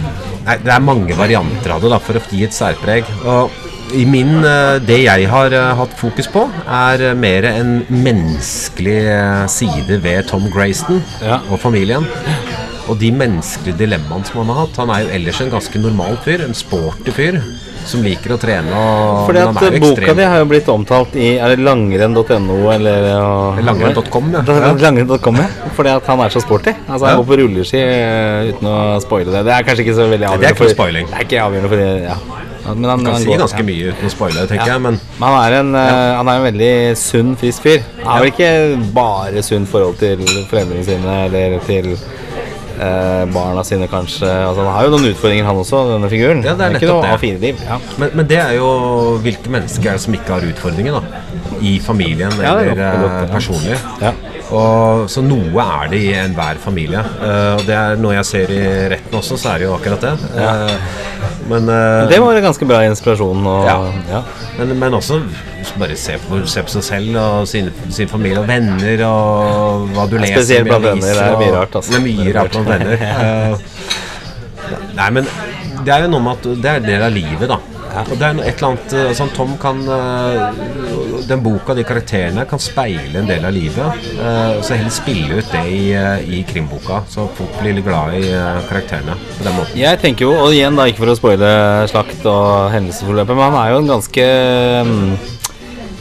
[0.45, 3.07] Nei, det er mange varianter av det da, for å gi et særpreg.
[3.25, 3.55] Og
[3.95, 9.49] i min, eh, Det jeg har eh, hatt fokus på, er eh, mer en menneskelig
[9.51, 11.41] side ved Tom Grayston Ja.
[11.51, 12.07] og familien.
[12.89, 14.77] Og de menneskelige dilemmaene som han har hatt.
[14.77, 17.39] Han er jo ellers en ganske normal fyr, en sporty fyr.
[17.85, 18.73] Som liker å trene.
[18.73, 20.17] Og, Fordi men han at er jo boka ekstrem.
[20.17, 23.27] di har jo blitt omtalt i Er det langrenn.no eller ja,
[23.61, 24.41] Langrenn.com, ja.
[24.41, 25.49] Langrenn.com, ja.
[25.77, 26.73] Fordi at han er så sporty.
[26.89, 27.23] Altså Han Ja.
[27.23, 27.83] går på rulleski
[28.55, 29.45] uten å spoile det.
[29.45, 30.51] Det er kanskje ikke så veldig det er avgjørende.
[30.55, 31.07] ikke for, spoiling.
[31.13, 31.79] Det er ikke avgjørende for
[32.09, 32.17] ja.
[32.65, 34.73] Men han, kan han si ganske mye uten å spoile, tenker Ja.
[34.79, 34.81] jeg.
[34.87, 36.17] Men Men han er, en, ja.
[36.17, 37.83] han er en veldig sunn, frisk fyr.
[38.03, 38.51] Han har vel ikke
[38.97, 44.27] bare sunt forhold til foreldrene sine eller til eh, barna sine, kanskje.
[44.29, 46.43] Altså, han har jo noen utfordringer, han også, denne figuren.
[46.47, 47.21] Ja, det er ikke nettopp noe det.
[47.21, 47.65] A4-liv.
[47.69, 47.79] Ja.
[48.03, 48.71] Men, men det er jo
[49.25, 51.23] hvilke mennesker er det som ikke har utfordringer, da?
[51.65, 53.77] I familien er eller godt- eh, personlig.
[54.03, 54.13] Ja.
[54.55, 57.01] Og, så noe er det i enhver familie.
[57.19, 60.05] Uh, og det er noe jeg ser i retten også, så er det jo akkurat
[60.05, 60.13] det.
[60.39, 60.77] Eh,
[61.51, 63.47] men, uh, Det var en ganske bra inspirasjon.
[63.47, 63.77] Og, Ja.
[64.11, 64.23] ja.
[64.59, 65.21] men, men også
[65.79, 70.05] bare se på, se på seg selv og sin, sin familie og venner og hva
[70.07, 71.95] du leser spesielt blant venner, det er mye rart, altså.
[71.95, 72.97] Det er mye rart blant venner.
[74.95, 75.31] Nei, men
[75.85, 77.59] det er jo noe med at det er en del av livet, da.
[78.05, 79.83] Og det er et eller annet sånn Tom kan
[81.29, 84.09] Den boka, de karakterene, kan speile en del av livet.
[84.19, 88.15] eh, Så heller spille ut det i, eh, i krimboka, så folk blir litt glad
[88.15, 89.77] i eh, karakterene på den måten.
[89.79, 91.53] Jeg tenker jo, og igjen da, ikke for å spoile
[91.89, 94.27] slakt og hendelsesforløpet, men han er jo en ganske
[94.85, 95.17] mm,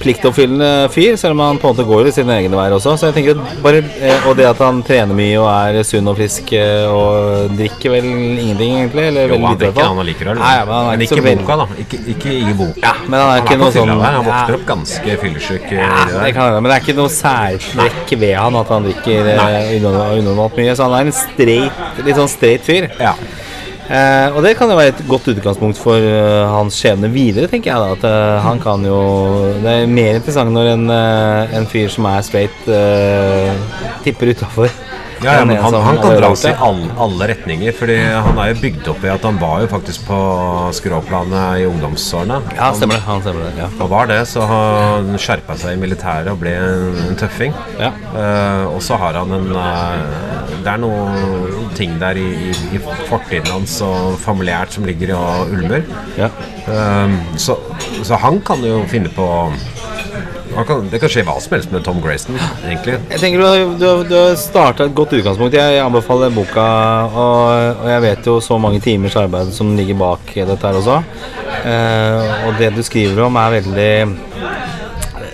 [0.03, 2.95] pliktoppfyllende fyr, selv om han på en måte går i sine egne veier også.
[2.99, 6.17] Så jeg tenker bare, eh, Og det at han trener mye og er sunn og
[6.19, 9.07] frisk eh, og drikker vel ingenting, egentlig.
[9.11, 10.41] Eller Jo, han drikker, han liker øl.
[10.41, 11.67] Nei, men han er men ikke ikke boka, da.
[11.85, 12.83] Ikke, ikke i boka.
[12.83, 14.03] Ja, men han er ikke noe sånn der.
[14.19, 15.71] Han vokser opp ganske fyllesyk.
[15.71, 16.25] ja, det der.
[16.27, 19.73] det kan hende, men det er ikke noe særtrekk ved han at han drikker eh,
[19.79, 20.75] unormalt mye.
[20.75, 22.89] Så han er en straight, litt sånn straight fyr.
[22.99, 23.15] Ja.
[23.93, 27.69] Eh, og det kan jo være et godt utgangspunkt for uh, hans skjebne videre, tenker
[27.69, 27.77] jeg.
[27.77, 28.97] da At uh, han kan jo
[29.61, 32.65] Det er mer interessant når en, uh, en fyr som er straight,
[34.03, 34.73] tipper utafor.
[35.23, 38.59] Ja, ja, men han, han kan dras i alle, alle retninger, fordi han er jo
[38.59, 40.19] bygd opp i at han var jo faktisk på
[40.75, 42.39] skråplanet i ungdomsårene.
[42.57, 43.05] Ja, stemmer det.
[43.07, 43.69] Han stemmer det, ja.
[43.79, 47.55] Han var det, så han skjerpa seg i militæret og ble en, en tøffing.
[47.79, 47.93] Ja.
[48.11, 53.49] Uh, og så har han en uh, Det er noen ting der i, i, fortiden
[53.51, 55.87] hans og familiært som ligger og ulmer.
[56.19, 56.31] Ja.
[56.67, 57.57] Uh, så,
[58.03, 59.57] så han kan jo finne på han
[60.67, 62.99] kan, Det kan skje hva som helst med Tom Grayson, egentlig.
[63.11, 65.57] Jeg tenker Du du du har starta et godt utgangspunkt.
[65.57, 66.67] Jeg anbefaler boka,
[67.09, 71.01] og, og jeg vet jo så mange timers arbeid som ligger bak dette her også.
[71.63, 73.93] Eh, og det du skriver om, er veldig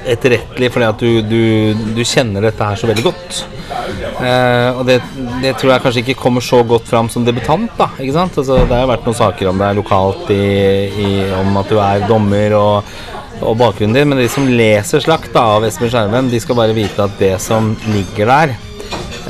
[0.09, 3.43] etterrettelig, fordi at du, du, du kjenner dette her så veldig godt.
[4.19, 4.99] Eh, og det,
[5.43, 7.71] det tror jeg kanskje ikke kommer så godt fram som debutant.
[7.77, 8.37] da, ikke sant?
[8.41, 10.43] Altså, det har jo vært noen saker om det lokalt i,
[10.89, 12.93] i, om at du er dommer og,
[13.41, 16.75] og bakgrunnen din, men de som leser Slakt da, av Espen Skjermen, de skal bare
[16.77, 18.55] vite at det som ligger der,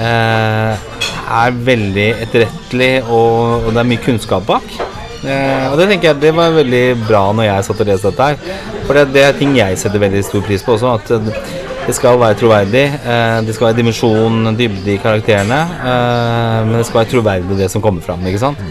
[0.01, 0.87] eh,
[1.29, 4.65] er veldig etterrettelig, og, og det er mye kunnskap bak.
[5.19, 8.29] Eh, og det tenker jeg det var veldig bra når jeg satt og leste dette
[8.29, 8.67] her.
[8.87, 10.95] For det, det er ting jeg setter veldig stor pris på også.
[10.95, 12.85] At det skal være troverdig.
[13.01, 15.59] Eh, det skal være dimensjon, dybde i karakterene.
[15.81, 18.25] Eh, men det skal være troverdig det som kommer fram.
[18.29, 18.61] Ikke sant?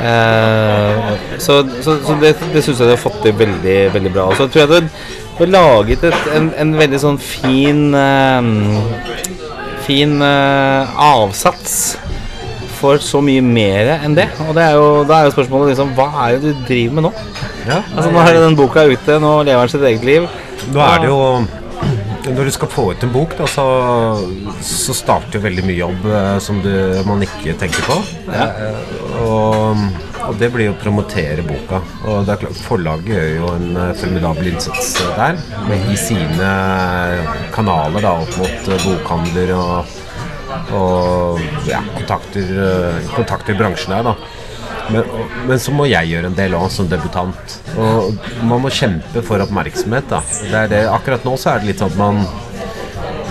[0.00, 4.28] Eh, så så, så det, det syns jeg du har fått til veldig, veldig bra.
[4.30, 8.50] Og så tror jeg du har- laget et, en, en veldig sånn fin eh,
[9.84, 11.96] Fin eh, avsats
[12.78, 14.28] for så mye mer enn det.
[14.46, 17.06] Og det er jo, da er jo spørsmålet liksom Hva er det du driver med
[17.08, 17.12] nå?
[17.66, 20.26] Ja, Altså Nå er den boka ute, nå lever han sitt eget liv.
[20.72, 21.18] Nå er det jo
[22.24, 23.64] Når du skal få ut en bok, da, så,
[24.64, 26.06] så starter veldig mye jobb
[26.40, 26.70] som du,
[27.04, 27.98] man ikke tenker på.
[28.32, 28.78] Eh,
[29.22, 29.82] og,
[30.24, 31.80] og det blir å promotere boka.
[32.04, 35.98] Og det er klart, Forlaget gjør jo en eh, formidabel innsats eh, der med, i
[36.00, 36.52] sine
[37.54, 39.98] kanaler da, opp mot eh, bokhandler og,
[40.78, 44.10] og ja, kontakter, eh, kontakter bransjen der.
[44.12, 44.42] da
[44.92, 45.04] men,
[45.48, 47.58] men så må jeg gjøre en del òg, som debutant.
[47.80, 50.08] Og man må kjempe for oppmerksomhet.
[50.10, 52.24] da det det, Akkurat nå så er det litt sånn at man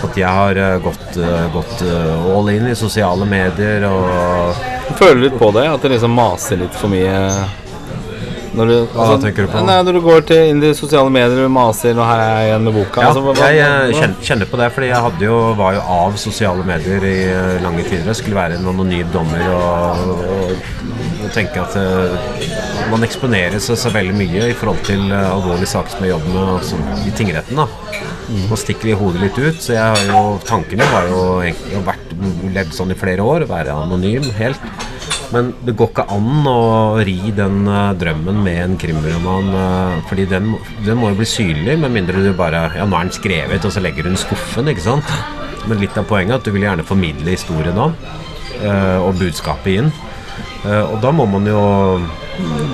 [0.03, 5.21] At jeg har eh, gått, eh, gått eh, all in i sosiale medier og Føler
[5.27, 5.67] litt på det?
[5.69, 7.19] At det liksom maser litt for mye
[8.53, 9.63] Når du, altså, Hva tenker du på?
[9.65, 12.49] Nei, når du går til inn i sosiale medier og maser og her er jeg
[12.51, 13.01] igjen med boka'.
[13.01, 16.63] Ja, altså, hva- jeg hva- kjenner, på det, fordi jeg jo, var jo av sosiale
[16.67, 18.05] medier i eh, lange tider.
[18.11, 20.53] Jeg skulle være en anonym dommer og, og,
[21.33, 22.13] tenke at uh,
[22.91, 26.35] man eksponerer seg så veldig mye i forhold til uh, alvorlige saker som jeg jobber
[26.35, 27.57] med altså, i tingretten.
[27.57, 27.67] da
[28.49, 31.73] Nå stikker vi hodet litt ut, så jeg har jo, tanken min var jo egentlig
[31.73, 32.02] jeg har vært,
[32.53, 34.63] levd sånn i flere år, være anonym helt.
[35.33, 36.59] Men det går ikke an å
[37.01, 40.51] ri den uh, drømmen med en krimroman, Uh, fordi den,
[40.85, 43.73] den må jo bli synlig, med mindre du bare Ja, nå er den skrevet, og
[43.73, 45.13] så legger du den i skuffen, ikke sant?
[45.65, 47.89] Men litt av poenget er at du vil gjerne formidle historien da,
[48.61, 49.93] uh, og budskapet inn.
[50.63, 51.61] Eh, og da må man jo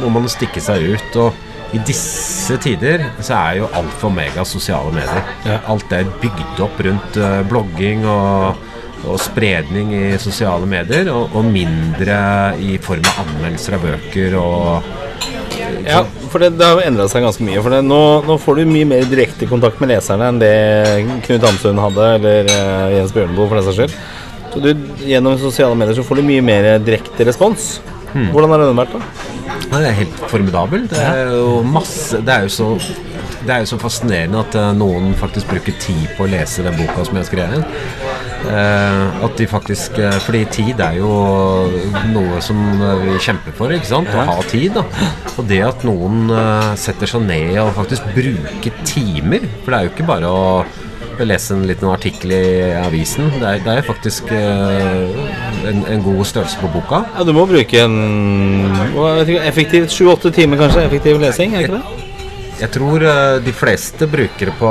[0.03, 1.19] må man stikke seg ut.
[1.23, 5.59] Og i disse tider så er jo alfa og omega sosiale medier.
[5.69, 8.65] Alt er bygd opp rundt eh, blogging og,
[9.07, 12.19] og spredning i sosiale medier, og, og mindre
[12.59, 14.95] i form av anmeldelser av bøker og
[15.85, 17.61] Ja, for det, det har endra seg ganske mye.
[17.63, 20.53] For det, nå, nå får du mye mer direkte kontakt med leserne enn det
[21.25, 23.99] Knut Hamsun hadde, eller eh, Jens Bjørneboe for den saks skyld.
[24.49, 24.71] Så du,
[25.05, 27.75] gjennom sosiale medier så får du mye mer direkte respons.
[28.09, 29.27] Hvordan har den vært, da?
[29.69, 30.87] Ja, Det er helt formidabel.
[30.89, 32.69] Det er jo masse Det er jo så
[33.39, 36.75] det er jo så fascinerende at uh, noen faktisk bruker tid på å lese den
[36.75, 38.08] boka som jeg har skrevet.
[38.49, 41.09] Eh, at de faktisk eh, Fordi tid er jo
[42.13, 44.11] noe som eh, vi kjemper for, ikke sant?
[44.15, 44.77] Å ha tid.
[44.77, 44.85] da
[45.35, 49.89] Og det at noen eh, setter seg ned og faktisk bruker timer For det er
[49.89, 50.45] jo ikke bare å
[51.19, 52.43] lese en liten artikkel i
[52.79, 53.25] avisen.
[53.41, 55.17] Det er, det er faktisk eh,
[55.67, 57.01] en, en god størrelse på boka.
[57.17, 58.71] Ja, Du må bruke en
[59.43, 60.85] effektivt sju-åtte timer, kanskje?
[60.87, 62.08] Effektiv lesing, er ikke det?
[62.59, 64.69] Jeg tror uh, de fleste bruker det på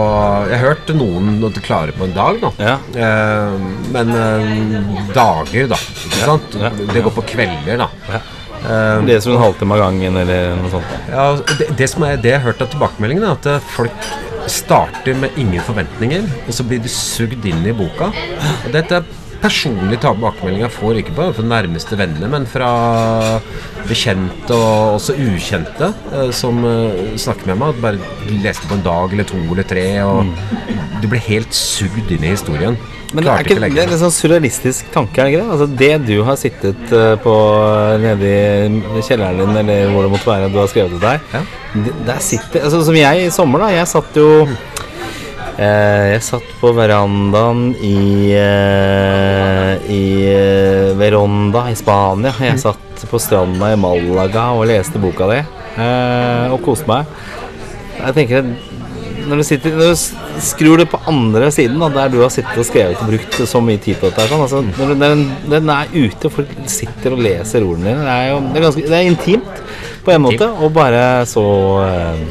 [0.50, 2.50] Jeg har hørt noen at de klarer på en dag, da.
[2.60, 2.74] Ja.
[2.92, 5.78] Uh, men uh, dager, da.
[5.78, 6.58] Ikke sant?
[6.60, 7.88] ja, Det går på kvelder, da.
[8.12, 8.20] Ja.
[8.58, 10.94] Det er du en halvtime av gangen, eller noe sånt?
[11.06, 11.26] ja,
[11.60, 14.08] det, det, som er, det jeg har hørt av tilbakemeldingene, er at folk
[14.50, 18.10] starter med ingen forventninger, og så blir de sugd inn i boka.
[18.10, 19.06] Og dette er
[19.42, 22.70] personlige tilbakemeldinger jeg får, ikke bare fra nærmeste venner, men fra
[23.88, 27.74] bekjente og også ukjente eh, som eh, snakker med meg.
[27.74, 30.32] At bare leste på en dag eller to eller tre, og
[31.02, 32.78] du blir helt sugd inn i historien.
[33.16, 35.52] Men det er, ikke, det er en sånn surrealistisk tanke, er det ikke det?
[35.54, 37.36] Altså Det du har sittet eh, på
[38.02, 38.32] nede
[38.98, 41.40] i kjelleren din, eller hvor det måtte være du har skrevet det der, Ja.
[42.10, 43.70] der sitter altså Som jeg i sommer, da.
[43.78, 44.52] Jeg satt jo eh,
[45.58, 52.30] Jeg satt på verandaen i eh, I eh, Veronda i Spania.
[52.38, 57.10] Jeg satt på stranda i Malaga og leste boka di eh, og koste meg.
[57.98, 58.52] Jeg tenker
[59.28, 62.62] når du, sitter, når du skrur det på andre siden, da, der du har sittet
[62.62, 65.72] og skrevet og brukt så mye tid på dette sånn, altså, når du- den, den
[65.74, 68.06] er ute, og folk sitter og leser ordene dine.
[68.06, 69.60] Det er det er det er intimt
[70.06, 71.44] på en måte, og bare så
[71.82, 72.22] eh,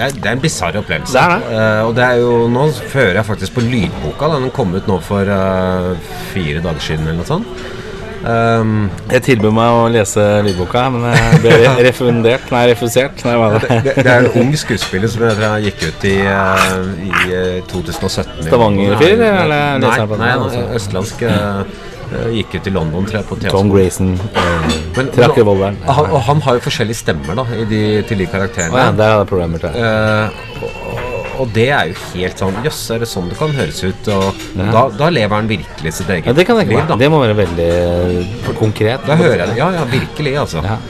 [0.00, 1.12] Det er, det er en bisarr opplevelse.
[1.12, 1.50] Det er det.
[1.52, 4.30] Uh, og det er jo Nå fører jeg faktisk på lydboka.
[4.32, 5.92] Den kom ut nå for uh,
[6.32, 7.76] fire dager siden eller noe sånt.
[8.20, 11.54] Um, Jeg tilbød meg å lese lydboka, men jeg ble
[11.88, 12.50] refundert.
[12.52, 13.22] Nei, refusert.
[13.24, 13.78] Nei, det?
[13.86, 18.42] det, det er en ung skuespiller som jeg gikk ut i, uh, i eh, 2017.
[18.50, 20.66] Stavanger-fyr, eller Nei, nei, nei, altså?
[20.76, 21.24] østlandsk.
[21.24, 21.88] eh, eh,
[22.34, 23.70] gikk ut i London, tror jeg, på Tom.
[23.72, 25.78] Grayson eh, Men- trakk revolveren.
[25.86, 28.74] Han, og han har jo forskjellige stemmer da i de, til de karakterene.
[28.74, 29.76] Oh, ja, det er problemer til.
[29.78, 33.80] Uh, og, og det er jo helt sånn Jøss, er det sånn det kan høres
[33.86, 34.10] ut?
[34.12, 36.98] Og da, da lever han virkelig sitt eget Ja, det kan jeg ikke liv, da.
[37.00, 39.06] Det må være veldig eh, konkret.
[39.06, 39.60] Da hører jeg det.
[39.60, 40.64] Ja, ja, virkelig, altså.
[40.66, 40.80] Ja.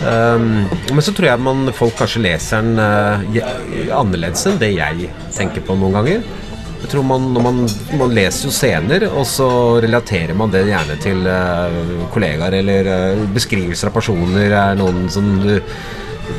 [0.00, 5.10] Um, men så tror jeg man, folk kanskje leser den uh, annerledes enn det jeg
[5.36, 6.22] tenker på noen ganger.
[6.80, 7.58] Jeg tror man, man,
[8.00, 9.48] man leser jo scener, og så
[9.84, 14.48] relaterer man det gjerne til uh, kollegaer eller uh, beskrivelser av personer.
[14.50, 15.28] Er noen som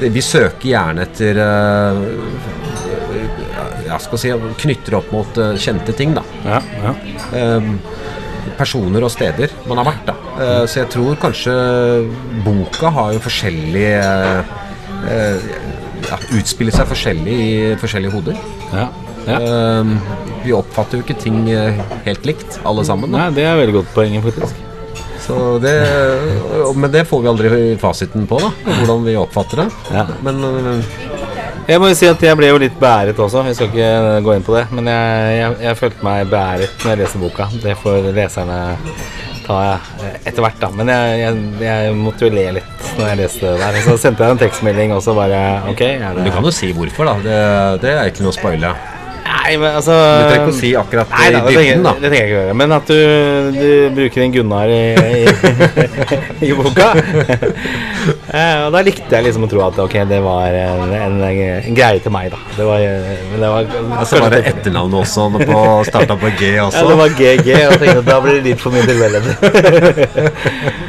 [0.02, 2.02] Vi søker gjerne etter uh,
[3.88, 4.32] ja, skal si,
[4.64, 6.22] Knytter opp mot eh, kjente ting, da.
[6.48, 6.94] Ja, ja.
[7.36, 7.66] Eh,
[8.58, 10.06] personer og steder man har vært.
[10.08, 11.54] da Eh, Så jeg tror kanskje
[12.46, 14.54] boka har jo forskjellig eh,
[15.12, 15.50] eh,
[16.08, 18.40] ja, Utspiller seg forskjellig i forskjellige hoder.
[18.74, 18.88] ja.
[19.28, 19.38] Ja.
[19.38, 19.94] Eh,
[20.46, 23.12] vi oppfatter jo ikke ting eh, helt likt, alle sammen.
[23.12, 23.28] Da.
[23.28, 24.68] Nei, det er veldig godt poeng, faktisk.
[25.22, 25.76] Så det,
[26.76, 27.50] men det får vi aldri
[27.80, 28.50] fasiten på, da
[28.82, 29.68] hvordan vi oppfatter det.
[29.94, 30.06] Ja.
[30.26, 30.86] Men eh,
[31.70, 33.46] Jeg må jo si at jeg ble jo litt beæret også.
[33.48, 34.66] Jeg skal ikke gå inn på det.
[34.74, 37.48] Men jeg, jeg, jeg følte meg beæret når jeg leste boka.
[37.62, 38.58] Det får leserne
[39.46, 39.60] ta
[40.02, 40.72] eh, etter hvert, da.
[40.76, 43.84] Men jeg, jeg, måtte jo le litt når jeg leste det der.
[43.86, 45.86] Så sendte jeg en tekstmelding og så bare Ok.
[45.86, 47.16] Det du kan jo si hvorfor, da.
[47.28, 47.38] Det,
[47.86, 48.74] det er ikke noe å spoile.
[49.32, 51.92] Nei, men altså Du trenger ikke å si akkurat Nei, i da, det, dybden, da.
[51.98, 52.56] det trenger jeg ikke gjøre.
[52.62, 53.00] Men at du,
[53.56, 55.04] du bruker en Gunnar i, i,
[56.48, 56.90] i boka.
[58.32, 61.76] Eh, og da likte jeg liksom å tro at ok, det var en, en, en
[61.78, 62.40] greie til meg, da.
[62.56, 62.80] Det var,
[63.30, 63.62] men det var
[64.00, 66.82] Altså var det etternavnet også på starta på G også?
[66.82, 69.38] Ja, det var GG, og jeg tenkte at da blir det litt for mye tilfeldighet.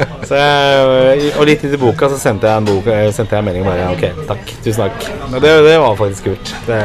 [0.29, 3.49] Så jeg, og litt i boka så sendte jeg en, bok, eh, sendte jeg en
[3.49, 5.09] melding bare Ok, takk, tusen takk.
[5.43, 6.53] Det, det var faktisk kult.
[6.69, 6.79] Det,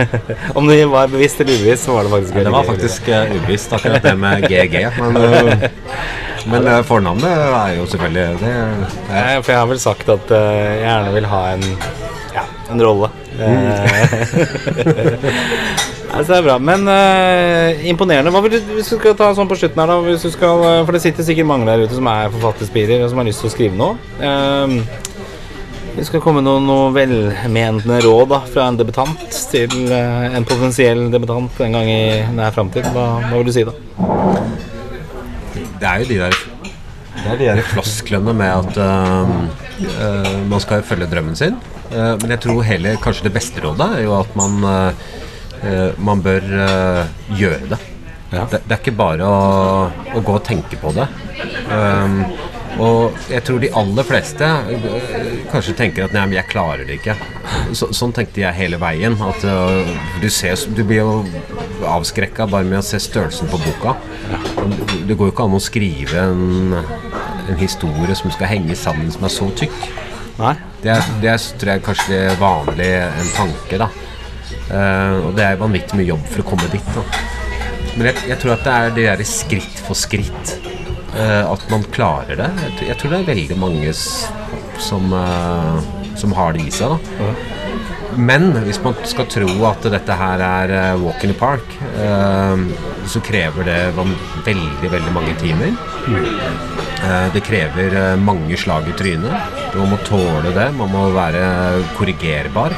[0.58, 3.34] om det var bevisst eller ubevisst, så var det faktisk Ja, det var faktisk uh,
[3.36, 4.76] ubevisst, akkurat det med GG.
[4.98, 5.68] Men, uh,
[6.54, 8.54] men uh, fornavnet er jo selvfølgelig det.
[9.10, 11.68] Nei, For jeg har vel sagt at eh, jeg gjerne vil ha en
[12.38, 13.12] Ja, en rolle.
[13.38, 13.84] altså,
[16.26, 16.56] det er bra.
[16.58, 18.32] Men uh, imponerende.
[18.34, 20.64] Hva vil du, hvis du skal ta sånn på slutten her, da hvis du skal,
[20.66, 23.44] eh, For det sitter sikkert mange der ute som er forfatterspirer, og som har lyst
[23.44, 23.94] til å skrive noe.
[24.18, 24.80] Ehm,
[25.98, 31.08] vi skal komme noen noe velmenende råd da, fra en debutant til uh, en potensiell
[31.12, 32.02] debutant en gang i
[32.34, 32.86] nær framtid.
[32.94, 33.74] Hva, hva vil du si, da?
[35.78, 36.38] Det er jo de der
[37.18, 39.38] Det er de der flosklene med at uh,
[39.86, 41.58] uh, man skal følge drømmen sin.
[41.88, 44.66] Men jeg tror heller kanskje det beste rådet er jo at man
[45.98, 47.78] Man bør uh, gjøre det.
[48.30, 48.44] Ja.
[48.50, 48.60] det.
[48.66, 51.06] Det er ikke bare å, å gå og tenke på det.
[51.72, 52.20] Um,
[52.78, 54.98] og jeg tror de aller fleste uh,
[55.50, 57.16] kanskje tenker at nei, men jeg klarer det ikke.
[57.72, 59.16] Så, sånn tenkte jeg hele veien.
[59.24, 63.96] At uh, du, ser, du blir jo avskrekka bare med å se størrelsen på boka.
[65.08, 66.76] Det går jo ikke an å skrive en,
[67.48, 69.80] en historie som skal henge sammen, som er så tykk.
[70.38, 70.54] Nei?
[70.82, 73.88] Det er, det er tror jeg kanskje det er vanlig en tanke, da.
[74.68, 76.90] Eh, og det er vanvittig mye jobb for å komme dit.
[76.94, 77.04] Da.
[77.98, 80.56] Men jeg, jeg tror at det er det derre skritt for skritt.
[81.18, 82.50] eh, at man klarer det.
[82.86, 85.80] Jeg, tror- det er veldig mange som, eh,
[86.20, 86.94] som har det i seg.
[87.18, 87.32] Da.
[88.18, 91.64] Men hvis man skal tro at dette her er walk in the park,
[92.00, 92.56] eh,
[93.08, 95.74] så krever det veldig, veldig mange timer.
[96.08, 99.32] Eh, Det krever mange slag i trynet.
[99.76, 100.68] Man må tåle det.
[100.76, 102.74] Man må være korrigerbar.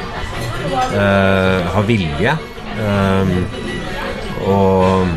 [0.93, 2.37] Eh, har vilje.
[2.81, 3.35] eh,
[4.47, 5.07] og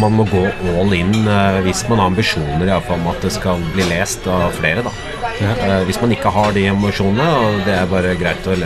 [0.00, 0.44] man må gå
[0.78, 3.88] all in eh, hvis man har ambisjoner i alle fall, om at det skal bli
[3.90, 4.84] lest av flere.
[4.86, 4.92] Da.
[5.40, 8.56] Eh, hvis man ikke har de ambisjonene, og det er bare greit å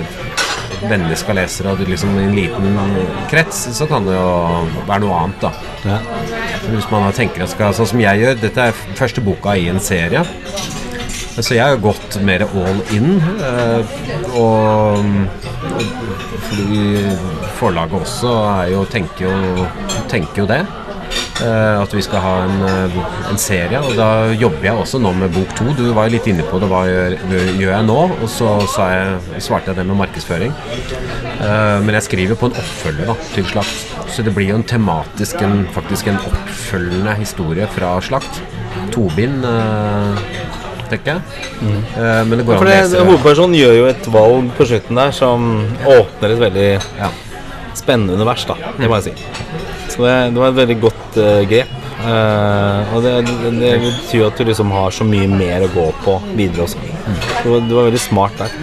[0.85, 2.79] venner skal lese det, og du liksom i en liten
[3.31, 4.29] krets, så kan det jo
[4.89, 5.41] være noe annet.
[5.41, 5.53] da.
[5.85, 5.99] Ja.
[6.69, 9.81] Hvis man tenker at skal, sånn som jeg gjør Dette er første boka i en
[9.85, 10.23] serie.
[11.35, 13.17] Så jeg har gått mer all in.
[13.43, 13.83] eh,
[14.39, 15.03] og
[16.49, 16.85] fordi
[17.59, 18.33] forlaget også
[18.73, 19.69] jo, tenker, jo,
[20.11, 20.65] tenker jo det.
[21.43, 22.99] eh, at vi skal ha en, eh,
[23.31, 23.81] en serie.
[23.81, 25.67] Og da jobber jeg også nå med bok to.
[25.77, 26.69] Du var jo litt inne på det.
[26.71, 27.17] Hva gjør,
[27.59, 27.99] gjør jeg nå?
[28.23, 30.55] Og så jeg, svarte jeg det med markedsføring.
[30.55, 33.95] Eh, men jeg skriver på en oppfølger da, til Slakt.
[34.15, 38.43] Så det blir jo en tematisk, en, faktisk en oppfølgende historie fra Slakt.
[38.95, 39.43] Tobind,
[40.95, 41.21] tenker jeg.
[41.99, 43.05] Eh, men det går For an å lese det.
[43.11, 45.47] Hovedpersonen gjør jo et valg på slutten der som
[45.85, 46.69] åpner et veldig
[46.99, 47.13] Ja.
[47.75, 48.57] spennende univers, da.
[48.79, 49.15] Det må jeg si.
[49.95, 51.81] Så det, det var et veldig godt uh, grep.
[52.05, 55.87] Uh, og det, det, det betyr at du liksom har så mye mer å gå
[56.05, 56.83] på videre også.
[57.45, 58.51] Du, var, var veldig smart der.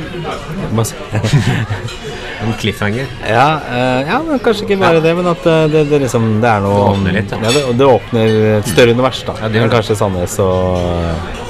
[2.41, 3.05] En cliffhanger.
[3.29, 6.63] Ja, uh, ja, men kanskje ikke bare det, men at det, det liksom Det er
[6.63, 7.37] noe Det åpner litt, ja.
[7.43, 7.51] ja.
[7.53, 9.35] det, det åpner et større univers, da.
[9.43, 9.67] Ja, det.
[9.75, 11.40] kanskje Sandnes og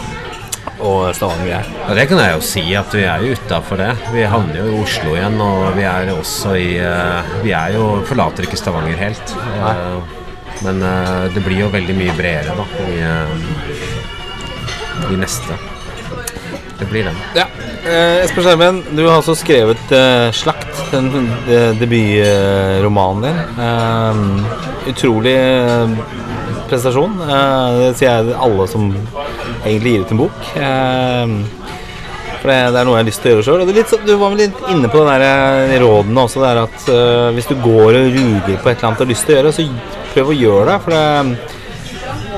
[0.81, 1.65] og Stavanger er.
[1.87, 3.91] Ja, det kan jeg jo si, at vi er jo utafor det.
[4.13, 7.83] Vi havner jo i Oslo igjen, og vi er også i eh, Vi er jo
[8.09, 9.27] forlater ikke Stavanger helt.
[9.61, 9.75] Nei.
[10.65, 13.29] men eh, det blir jo veldig mye bredere, da, i, eh,
[15.13, 15.53] i neste.
[16.81, 17.13] Det blir det.
[17.37, 17.45] Ja.
[17.81, 21.21] Eh, Espen Skjermen, du har altså skrevet eh, 'Slakt', den de,
[21.81, 23.37] debutromanen din.
[23.65, 24.15] Eh,
[24.89, 25.89] utrolig eh,
[26.71, 27.19] prestasjon.
[27.27, 28.89] Eh, det sier jeg alle som
[29.65, 30.51] egentlig gir ut en bok.
[30.57, 31.37] Eh,
[32.41, 34.05] for det, det er noe jeg har lyst til å gjøre sjøl.
[34.07, 37.57] Du var vel litt inne på der eh, rådene også, der at eh, hvis du
[37.61, 39.65] går og ruger på et eller annet du har lyst til å gjøre, så
[40.15, 40.77] prøv å gjøre det.
[40.85, 41.57] For det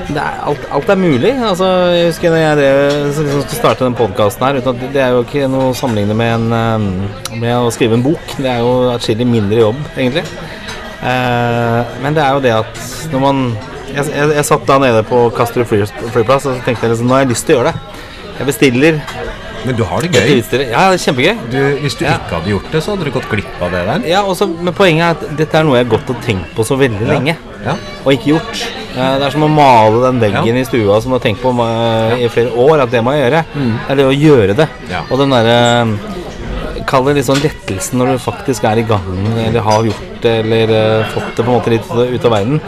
[0.04, 1.30] det er, alt, alt er mulig.
[1.48, 5.00] Altså, jeg husker når jeg drev, liksom skulle starte den podkasten her uten at Det
[5.00, 7.06] er jo ikke noe å sammenligne med, en,
[7.40, 8.34] med å skrive en bok.
[8.36, 10.26] Det er jo atskillig mindre jobb, egentlig.
[11.00, 12.84] Men det er jo det at
[13.16, 13.40] når man
[13.94, 17.14] Jeg, jeg, jeg satt da nede på Kastrup flyplass og så tenkte jeg liksom Nå
[17.18, 18.02] har jeg lyst til å gjøre det.
[18.40, 19.00] Jeg bestiller.
[19.64, 20.32] Men du har det gøy.
[20.74, 21.38] Ja, det er kjempegøy.
[21.54, 22.18] Du, hvis du Ja.
[22.20, 24.02] ikke hadde gjort det, så hadde du gått glipp av det der.
[24.12, 26.66] Ja, også, Men poenget er at dette er noe jeg har gått og tenkt på
[26.68, 27.38] så veldig lenge.
[27.64, 27.78] Ja.
[28.04, 28.64] og ikke gjort.
[28.98, 30.62] Eh, Det er som å male den veggen Ja.
[30.62, 33.24] i stua som du har tenkt på eh, i flere år at det må jeg
[33.32, 33.44] gjøre.
[33.54, 34.68] Det er det å gjøre det.
[34.68, 34.90] Mm.
[34.92, 35.02] Ja.
[35.10, 35.88] Og den derre
[36.86, 39.06] Kall det litt sånn lettelsen når du faktisk er i gang
[39.46, 42.62] eller har gjort det, eller eh, fått det på en måte litt ut av verden.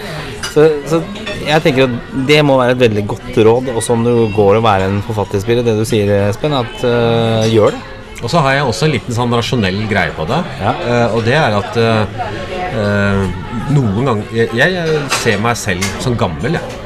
[0.52, 1.02] Så, så
[1.46, 4.66] jeg tenker at det må være et veldig godt råd, også om du går og
[4.66, 5.66] være en forfatterspiller.
[5.66, 7.82] Det du sier, Espen, at uh, gjør det.
[8.24, 10.40] Og så har jeg også en liten sånn rasjonell greie på det.
[10.62, 10.72] Ja.
[10.80, 13.28] Uh, og det er at uh,
[13.76, 16.82] noen ganger jeg, jeg ser meg selv som gammel, jeg.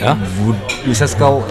[0.00, 0.16] Ja.
[0.38, 1.44] Hvor, hvis jeg skal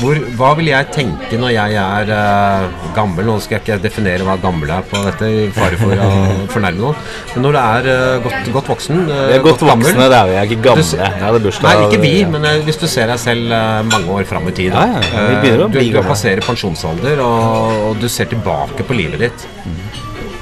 [0.00, 3.26] hvor, Hva vil jeg tenke når jeg er uh, gammel?
[3.28, 6.08] Nå skal jeg ikke definere hva gammel er på dette, i fare for å
[6.54, 6.98] fornærme noen.
[7.34, 10.18] Men når du er uh, godt, godt voksen uh, Vi er godt godt voksne, det
[10.20, 10.36] er vi.
[10.36, 10.84] Jeg er ikke gamle.
[10.84, 13.80] Du- Jeg hadde bursdag Nei, ikke vi, men eh, hvis du ser deg selv eh,
[13.90, 14.74] mange år fram i tid.
[14.74, 16.04] Ja, ja, vi å Eh, du, du gamle.
[16.10, 19.46] passerer pensjonsalder, og, og du ser tilbake på livet ditt.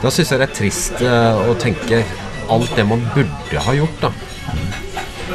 [0.03, 2.03] Da syns jeg det er trist eh, å tenke
[2.51, 4.03] alt det man burde ha gjort.
[4.09, 4.11] da.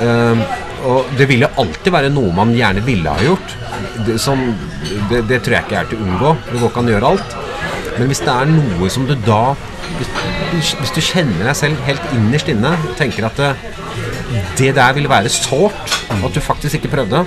[0.01, 0.41] Eh,
[0.85, 3.55] og det ville alltid være noe man gjerne ville ha gjort.
[4.05, 4.41] Det, som,
[5.09, 6.33] det, det tror jeg ikke er til å unngå.
[6.51, 7.37] Det går ikke an å gjøre alt.
[7.97, 9.41] Men hvis det er noe som du da
[10.51, 13.53] Hvis, hvis du kjenner deg selv helt innerst inne tenker at det,
[14.59, 17.23] det der ville være sårt, at du faktisk ikke prøvde,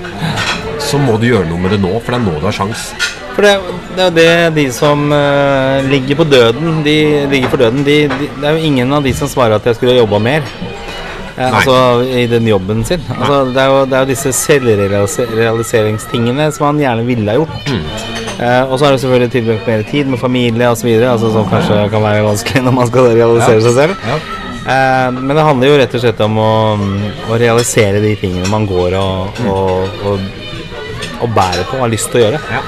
[0.80, 2.90] så må du gjøre noe med det nå, for det er nå du har sjans.
[3.34, 3.54] For det,
[3.96, 6.96] det er jo det de som uh, ligger på døden De
[7.30, 9.78] ligger for døden de, de, Det er jo ingen av de som svarer at jeg
[9.78, 10.46] skulle jobba mer.
[11.36, 13.00] Eh, altså i den jobben sin.
[13.16, 17.56] Altså, det, er jo, det er jo disse selvrealiseringstingene som han gjerne ville ha gjort.
[18.40, 21.88] Eh, og så har du selvfølgelig tilbrakt mer tid med familie osv., altså, som kanskje
[21.92, 23.64] kan være vanskelig når man skal realisere Ja.
[23.66, 23.94] seg selv.
[24.08, 24.16] Ja.
[24.60, 26.52] Eh, men det handler jo rett og slett om å,
[27.30, 29.16] å realisere de tingene man går og,
[29.48, 30.16] og, og,
[31.24, 32.40] og bærer på og har lyst til å gjøre.
[32.56, 32.62] Ja.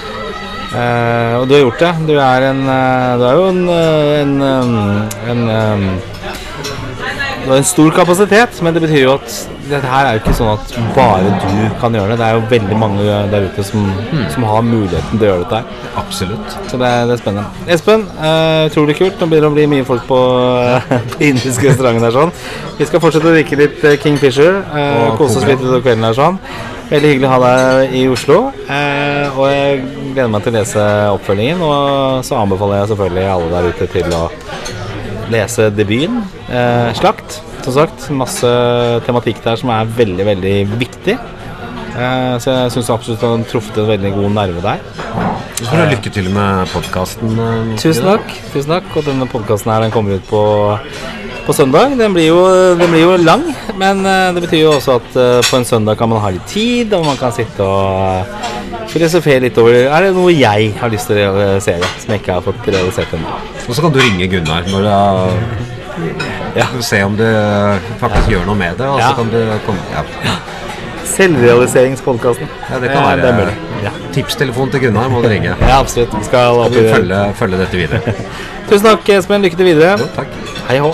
[0.73, 1.93] Eh, og du har gjort det.
[2.09, 4.63] Du er en eh, Du er jo en, eh, en, eh,
[5.33, 5.41] en,
[7.43, 9.37] eh, er en stor kapasitet, men det betyr jo at
[9.71, 12.19] dette her er jo ikke sånn at bare du kan gjøre det.
[12.21, 13.87] Det er jo veldig mange der ute som,
[14.35, 15.89] som har muligheten til å gjøre dette her.
[16.03, 16.57] Absolutt.
[16.71, 17.71] Så det er, det er spennende.
[17.77, 19.17] Espen, eh, utrolig kult.
[19.21, 20.21] Nå begynner det å bli mye folk på,
[21.15, 22.35] på indiske restauranten her sånn.
[22.79, 24.63] Vi skal fortsette å drikke litt eh, Kingfisher.
[24.73, 26.39] Uh, Og kose oss litt utover kvelden her sånn.
[26.93, 28.39] Veldig hyggelig å ha deg i Oslo.
[28.69, 29.83] Uh, og jeg
[30.13, 31.65] gleder meg til å lese oppfølgingen.
[31.65, 34.25] Og så anbefaler jeg selvfølgelig alle der ute til å
[35.33, 36.23] lese debuten.
[36.49, 38.11] Eh, Slakt, som sagt.
[38.15, 38.51] Masse
[39.07, 41.17] tematikk der som er veldig, veldig viktig.
[41.93, 44.85] Eh, så jeg syns absolutt han truffet en veldig god nerve der.
[45.59, 47.43] Så får du lykke til med podkasten.
[47.79, 48.33] Tusen takk.
[48.53, 50.41] tusen takk Og denne podkasten her den kommer ut på,
[51.47, 51.97] på søndag.
[51.99, 52.41] Den blir, jo,
[52.79, 53.45] den blir jo lang,
[53.79, 56.47] men eh, det betyr jo også at eh, på en søndag kan man ha litt
[56.51, 60.93] tid, og man kan sitte og eh, filosofere litt over Er det noe jeg har
[60.93, 63.37] lyst til å realisere som jeg ikke har fått realisert ennå?
[63.67, 64.99] Og så kan du ringe Gunnar når det
[66.57, 66.67] Ja.
[66.81, 67.25] Se om du
[68.01, 68.89] faktisk gjør noe med det.
[68.89, 69.13] Og så Ja.
[69.17, 70.37] kan du komme ja.
[71.13, 72.49] Selvrealiseringspodkasten.
[72.71, 73.55] ja, det kan det er være.
[73.85, 73.91] Ja.
[74.15, 75.57] Tipstelefon til Gunnar må du ringe.
[75.61, 76.15] ja, absolutt.
[76.19, 78.17] Vi skal du følge, følge dette videre.
[78.69, 79.43] Tusen takk, Espen.
[79.43, 79.97] Lykke til videre.
[80.01, 80.39] Jo, takk.
[80.69, 80.93] Hei hå.